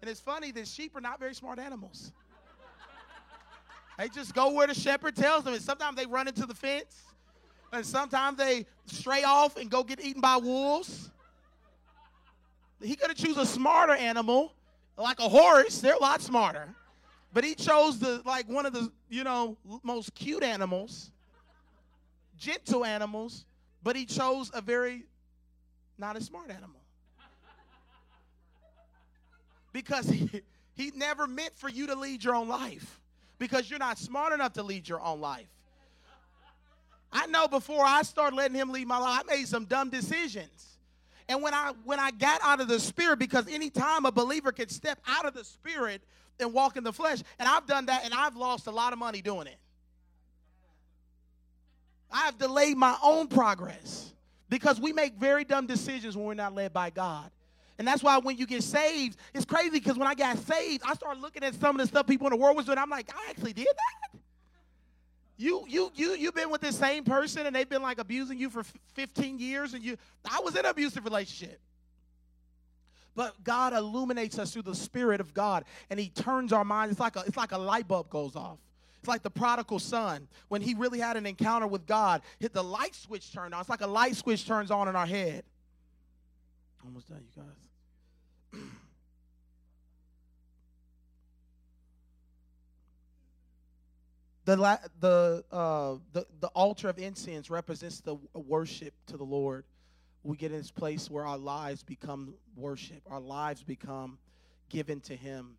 [0.00, 2.12] And it's funny that sheep are not very smart animals.
[3.98, 5.54] they just go where the shepherd tells them.
[5.54, 7.02] And sometimes they run into the fence.
[7.72, 11.10] And sometimes they stray off and go get eaten by wolves.
[12.82, 14.54] He could have choose a smarter animal
[14.96, 16.68] like a horse, they're a lot smarter.
[17.32, 21.10] But he chose the like one of the, you know, most cute animals,
[22.38, 23.46] gentle animals,
[23.82, 25.04] but he chose a very
[25.98, 26.80] not a smart animal.
[29.72, 30.42] Because he,
[30.74, 33.00] he never meant for you to lead your own life.
[33.38, 35.46] Because you're not smart enough to lead your own life.
[37.12, 40.71] I know before I started letting him lead my life, I made some dumb decisions.
[41.32, 44.68] And when I when I got out of the spirit, because anytime a believer can
[44.68, 46.02] step out of the spirit
[46.38, 48.98] and walk in the flesh, and I've done that and I've lost a lot of
[48.98, 49.56] money doing it.
[52.10, 54.12] I have delayed my own progress
[54.50, 57.30] because we make very dumb decisions when we're not led by God.
[57.78, 60.92] And that's why when you get saved, it's crazy because when I got saved, I
[60.92, 62.76] started looking at some of the stuff people in the world was doing.
[62.76, 64.20] I'm like, I actually did that.
[65.42, 68.48] You you you you've been with the same person and they've been like abusing you
[68.48, 68.62] for
[68.94, 69.96] 15 years and you
[70.30, 71.58] I was in an abusive relationship.
[73.16, 77.00] But God illuminates us through the spirit of God and he turns our minds it's
[77.00, 78.58] like a it's like a light bulb goes off.
[79.00, 82.62] It's like the prodigal son when he really had an encounter with God, hit the
[82.62, 83.60] light switch turned on.
[83.60, 85.42] It's like a light switch turns on in our head.
[86.84, 87.61] Almost done, you guys.
[94.44, 94.56] The,
[95.00, 99.64] the, uh, the, the altar of incense represents the worship to the Lord.
[100.24, 104.18] We get in this place where our lives become worship, our lives become
[104.68, 105.56] given to Him.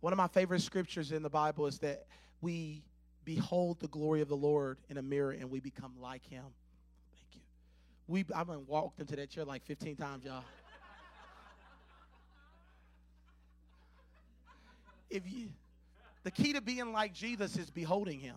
[0.00, 2.06] One of my favorite scriptures in the Bible is that
[2.40, 2.82] we
[3.24, 6.44] behold the glory of the Lord in a mirror and we become like Him.
[7.12, 7.40] Thank you.
[8.08, 10.44] We, I've been walked into that chair like 15 times, y'all.
[15.10, 15.50] if you
[16.22, 18.36] the key to being like Jesus is beholding him.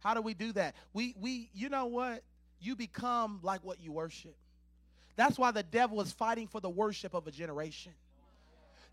[0.00, 0.74] How do we do that?
[0.92, 2.22] We we you know what?
[2.60, 4.36] You become like what you worship.
[5.16, 7.92] That's why the devil is fighting for the worship of a generation.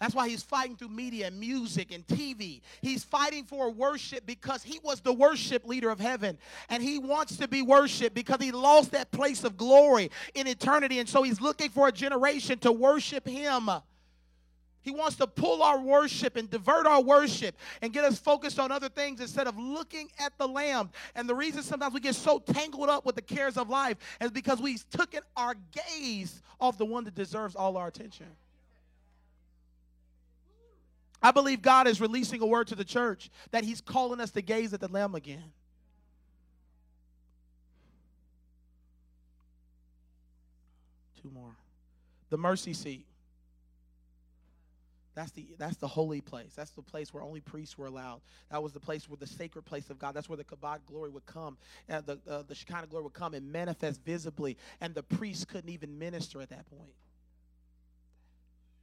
[0.01, 2.61] That's why he's fighting through media and music and TV.
[2.81, 6.39] He's fighting for worship because he was the worship leader of heaven.
[6.69, 10.97] And he wants to be worshiped because he lost that place of glory in eternity.
[10.97, 13.69] And so he's looking for a generation to worship him.
[14.81, 18.71] He wants to pull our worship and divert our worship and get us focused on
[18.71, 20.89] other things instead of looking at the Lamb.
[21.15, 24.31] And the reason sometimes we get so tangled up with the cares of life is
[24.31, 28.25] because we've taken our gaze off the one that deserves all our attention.
[31.21, 34.41] I believe God is releasing a word to the church that He's calling us to
[34.41, 35.51] gaze at the Lamb again.
[41.21, 41.55] Two more.
[42.31, 43.05] The mercy seat.
[45.13, 46.53] That's the that's the holy place.
[46.55, 48.21] That's the place where only priests were allowed.
[48.49, 50.13] That was the place where the sacred place of God.
[50.13, 51.57] That's where the kabod glory would come,
[51.89, 55.69] and the uh, the Shekinah glory would come and manifest visibly, and the priests couldn't
[55.69, 56.93] even minister at that point.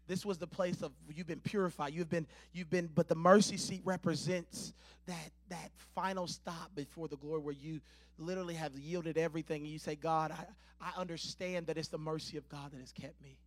[0.06, 1.94] This was the place of you've been purified.
[1.94, 4.74] You've been you've been, but the mercy seat represents
[5.06, 7.80] that that final stop before the glory where you
[8.18, 10.44] literally have yielded everything, and you say, God, I
[10.80, 13.38] I understand that it's the mercy of God that has kept me.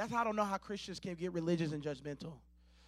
[0.00, 2.32] That's how I don't know how Christians can get religious and judgmental.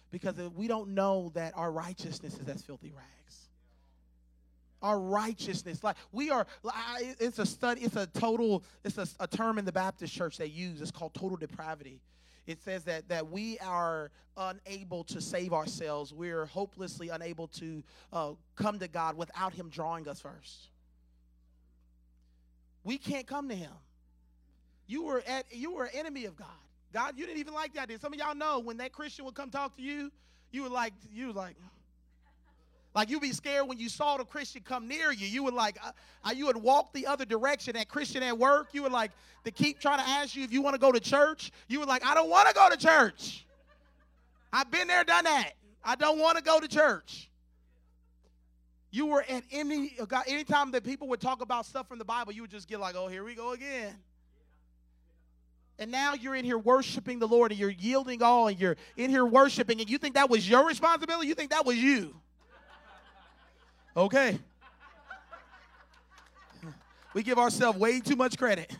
[0.09, 3.49] Because we don't know that our righteousness is as filthy rags.
[4.81, 6.47] Our righteousness, like we are,
[7.19, 10.47] it's a study, it's a total, it's a, a term in the Baptist church they
[10.47, 10.81] use.
[10.81, 12.01] It's called total depravity.
[12.47, 16.15] It says that that we are unable to save ourselves.
[16.15, 20.69] We're hopelessly unable to uh, come to God without Him drawing us first.
[22.83, 23.71] We can't come to Him.
[24.87, 26.47] You were at you were an enemy of God.
[26.93, 27.87] God, you didn't even like that.
[27.87, 30.11] Did some of y'all know when that Christian would come talk to you,
[30.51, 31.55] you were like, you were like,
[32.93, 35.25] like you'd be scared when you saw the Christian come near you.
[35.25, 35.91] You would like, uh,
[36.23, 37.73] uh, you would walk the other direction.
[37.73, 39.11] That Christian at work, you would like
[39.45, 41.51] to keep trying to ask you if you want to go to church.
[41.67, 43.45] You were like, I don't want to go to church.
[44.51, 45.53] I've been there, done that.
[45.83, 47.29] I don't want to go to church.
[48.91, 50.25] You were at any God.
[50.27, 52.95] Anytime that people would talk about stuff from the Bible, you would just get like,
[52.95, 53.95] oh, here we go again.
[55.79, 59.09] And now you're in here worshiping the Lord and you're yielding all and you're in
[59.09, 61.27] here worshiping and you think that was your responsibility?
[61.27, 62.15] You think that was you?
[63.95, 64.39] Okay.
[67.13, 68.75] We give ourselves way too much credit.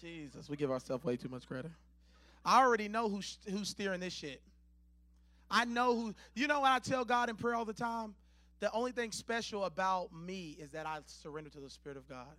[0.00, 1.70] Jesus, we give ourselves way too much credit.
[2.44, 4.40] I already know who's, who's steering this shit.
[5.50, 8.14] I know who, you know what I tell God in prayer all the time?
[8.60, 12.34] The only thing special about me is that I surrender to the Spirit of God.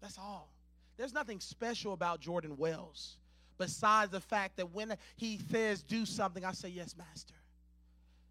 [0.00, 0.52] That's all.
[0.96, 3.16] There's nothing special about Jordan Wells
[3.58, 7.34] besides the fact that when he says do something, I say, Yes, Master.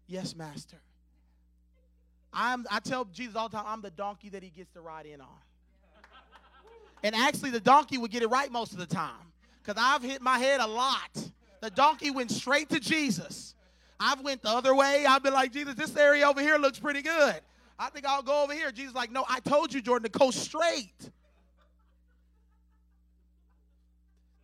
[0.06, 0.76] Yes, Master.
[2.32, 5.06] I'm, I tell Jesus all the time, I'm the donkey that he gets to ride
[5.06, 5.28] in on.
[7.02, 9.32] And actually, the donkey would get it right most of the time
[9.62, 11.10] because I've hit my head a lot.
[11.60, 13.54] The donkey went straight to Jesus.
[13.98, 15.06] I've went the other way.
[15.08, 17.40] I've been like, Jesus, this area over here looks pretty good.
[17.78, 18.72] I think I'll go over here.
[18.72, 21.10] Jesus like, no, I told you, Jordan, to go straight.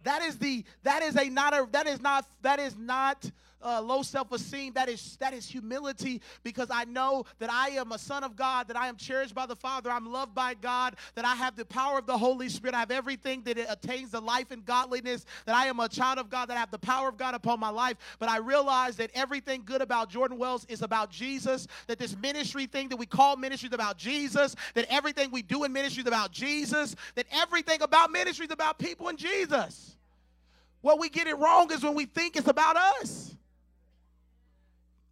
[0.04, 3.30] That is the that is a not a that is not that is not
[3.62, 4.72] uh, low self-esteem.
[4.74, 8.68] That is that is humility because I know that I am a son of God,
[8.68, 11.64] that I am cherished by the Father, I'm loved by God, that I have the
[11.64, 15.54] power of the Holy Spirit, I have everything that attains the life and godliness, that
[15.54, 17.70] I am a child of God, that I have the power of God upon my
[17.70, 17.96] life.
[18.18, 22.66] But I realize that everything good about Jordan Wells is about Jesus, that this ministry
[22.66, 26.06] thing that we call ministry is about Jesus, that everything we do in ministry is
[26.08, 29.96] about Jesus, that everything about ministry is about people and Jesus.
[30.80, 33.34] What we get it wrong is when we think it's about us.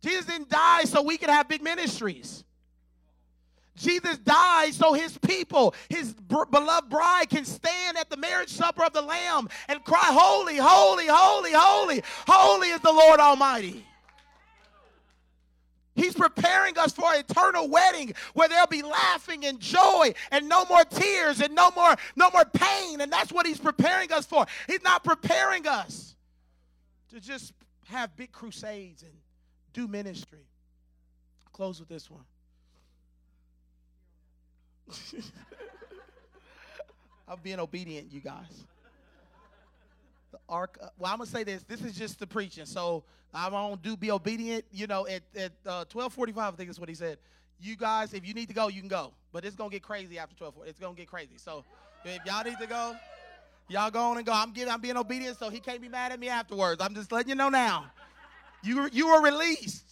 [0.02, 2.44] Jesus didn't die so we could have big ministries.
[3.76, 8.84] Jesus died so his people, his br- beloved bride, can stand at the marriage supper
[8.84, 13.86] of the Lamb and cry, Holy, holy, holy, holy, holy is the Lord Almighty.
[15.94, 20.64] He's preparing us for an eternal wedding where there'll be laughing and joy and no
[20.66, 24.46] more tears and no more no more pain and that's what he's preparing us for.
[24.66, 26.16] He's not preparing us
[27.10, 27.52] to just
[27.88, 29.12] have big crusades and
[29.72, 30.46] do ministry.
[31.52, 32.24] Close with this one.
[37.28, 38.64] I'm being obedient, you guys.
[40.32, 40.78] The ark.
[40.80, 41.62] Uh, well, I'm gonna say this.
[41.62, 42.66] This is just the preaching.
[42.66, 44.64] So I won't do be obedient.
[44.72, 47.18] You know, at at uh, 12:45, I think is what he said.
[47.60, 49.12] You guys, if you need to go, you can go.
[49.32, 50.54] But it's gonna get crazy after 12.
[50.66, 51.36] It's gonna get crazy.
[51.36, 51.64] So
[52.04, 52.96] if y'all need to go,
[53.68, 54.32] y'all go on and go.
[54.32, 54.72] I'm giving.
[54.72, 56.82] I'm being obedient, so he can't be mad at me afterwards.
[56.82, 57.90] I'm just letting you know now.
[58.62, 59.84] You you were released.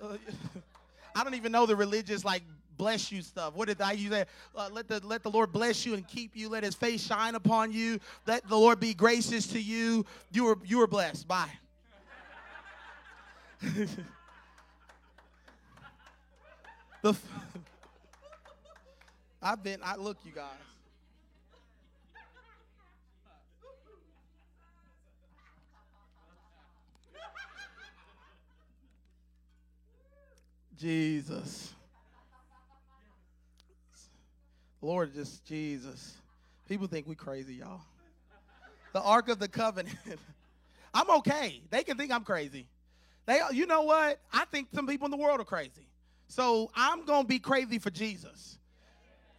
[0.00, 0.16] Uh,
[1.16, 2.42] I don't even know the religious like
[2.76, 3.54] bless you stuff.
[3.54, 4.28] What did I use that?
[4.54, 6.48] Uh, let the let the Lord bless you and keep you.
[6.48, 7.98] Let His face shine upon you.
[8.26, 10.06] Let the Lord be gracious to you.
[10.30, 11.26] You were you were blessed.
[11.26, 11.50] Bye.
[17.02, 17.16] the,
[19.42, 19.80] I've been.
[19.82, 20.67] I look, you guys.
[30.78, 31.74] Jesus.
[34.80, 36.14] Lord, just Jesus.
[36.68, 37.80] People think we crazy, y'all.
[38.92, 39.96] The Ark of the Covenant.
[40.94, 41.60] I'm okay.
[41.70, 42.66] They can think I'm crazy.
[43.26, 44.20] They, you know what?
[44.32, 45.88] I think some people in the world are crazy.
[46.28, 48.58] So I'm gonna be crazy for Jesus.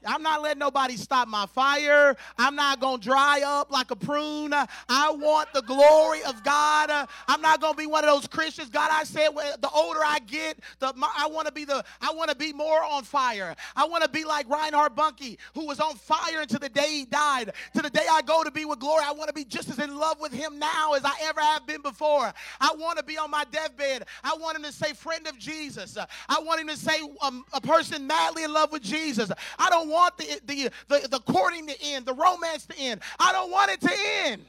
[0.05, 2.15] I'm not letting nobody stop my fire.
[2.37, 4.53] I'm not going to dry up like a prune.
[4.53, 7.07] I want the glory of God.
[7.27, 8.69] I'm not going to be one of those Christians.
[8.69, 9.29] God, I said,
[9.61, 12.83] the older I get, the I want to be the I want to be more
[12.83, 13.55] on fire.
[13.75, 17.05] I want to be like Reinhard Bonnke, who was on fire until the day he
[17.05, 17.51] died.
[17.75, 19.79] To the day I go to be with glory, I want to be just as
[19.79, 22.31] in love with him now as I ever have been before.
[22.61, 24.05] I want to be on my deathbed.
[24.23, 25.97] I want him to say, friend of Jesus.
[26.29, 29.31] I want him to say, um, a person madly in love with Jesus.
[29.57, 33.01] I don't want the, the, the, the courting to end, the romance to end.
[33.19, 33.93] I don't want it to
[34.25, 34.45] end.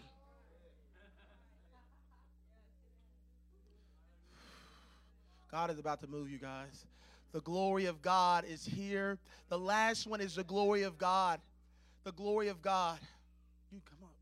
[5.51, 6.87] God is about to move you guys.
[7.33, 9.19] The glory of God is here.
[9.49, 11.41] The last one is the glory of God.
[12.05, 12.99] The glory of God.
[13.73, 14.15] You come up.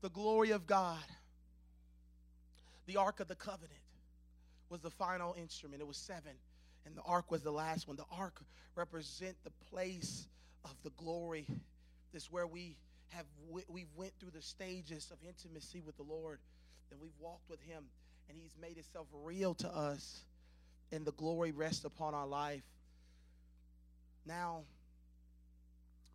[0.00, 1.04] The glory of God.
[2.86, 3.72] The Ark of the Covenant
[4.68, 5.80] was the final instrument.
[5.80, 6.32] It was seven.
[6.86, 7.96] And the ark was the last one.
[7.96, 8.40] The ark
[8.76, 10.26] represent the place
[10.64, 11.46] of the glory.
[12.12, 12.76] This where we
[13.10, 13.26] have
[13.68, 16.38] we've went through the stages of intimacy with the Lord,
[16.90, 17.84] and we've walked with Him,
[18.28, 20.24] and He's made Himself real to us,
[20.92, 22.64] and the glory rests upon our life.
[24.26, 24.62] Now,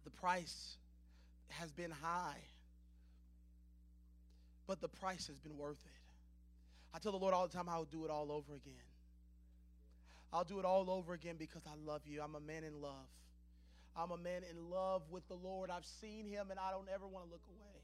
[0.04, 0.76] the price
[1.50, 2.42] has been high,
[4.68, 6.02] but the price has been worth it.
[6.94, 8.89] I tell the Lord all the time I'll do it all over again.
[10.32, 12.22] I'll do it all over again because I love you.
[12.22, 13.08] I'm a man in love.
[13.96, 15.70] I'm a man in love with the Lord.
[15.70, 17.82] I've seen him and I don't ever want to look away.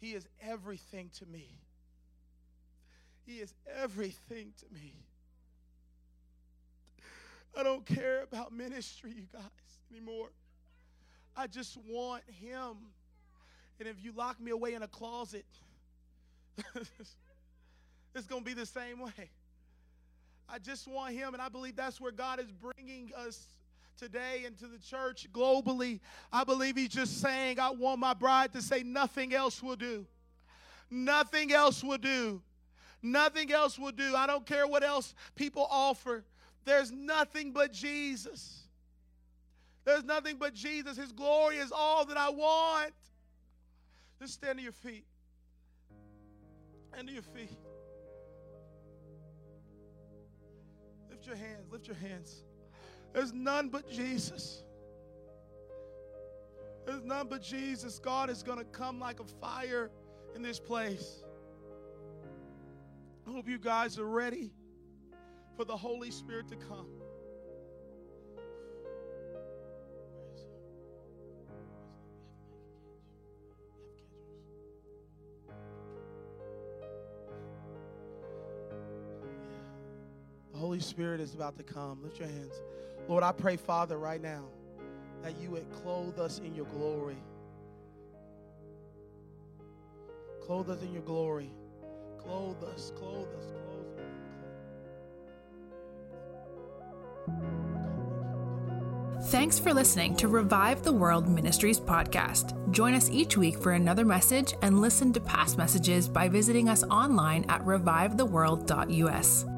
[0.00, 1.48] He is everything to me.
[3.24, 4.94] He is everything to me.
[7.56, 9.42] I don't care about ministry, you guys,
[9.90, 10.28] anymore.
[11.36, 12.76] I just want him.
[13.80, 15.46] And if you lock me away in a closet,
[18.14, 19.30] it's going to be the same way.
[20.48, 23.48] I just want him, and I believe that's where God is bringing us
[23.96, 26.00] today into the church globally.
[26.32, 30.06] I believe he's just saying, I want my bride to say, nothing else will do.
[30.90, 32.42] Nothing else will do.
[33.02, 34.14] Nothing else will do.
[34.16, 36.24] I don't care what else people offer.
[36.64, 38.62] There's nothing but Jesus.
[39.84, 40.96] There's nothing but Jesus.
[40.96, 42.92] His glory is all that I want.
[44.20, 45.04] Just stand to your feet.
[46.92, 47.50] Stand to your feet.
[51.26, 51.72] Lift your hands.
[51.72, 52.42] Lift your hands.
[53.14, 54.62] There's none but Jesus.
[56.86, 57.98] There's none but Jesus.
[57.98, 59.90] God is going to come like a fire
[60.34, 61.22] in this place.
[63.26, 64.52] I hope you guys are ready
[65.56, 66.88] for the Holy Spirit to come.
[80.74, 82.02] Holy Spirit is about to come.
[82.02, 82.60] Lift your hands.
[83.06, 84.42] Lord, I pray, Father, right now
[85.22, 87.14] that you would clothe us in your glory.
[90.44, 91.52] Clothe us in your glory.
[92.18, 93.86] Clothe us, clothe us, clothe
[99.20, 99.30] us.
[99.30, 102.72] Thanks for listening to Revive the World Ministries podcast.
[102.72, 106.82] Join us each week for another message and listen to past messages by visiting us
[106.82, 109.53] online at revivetheworld.us.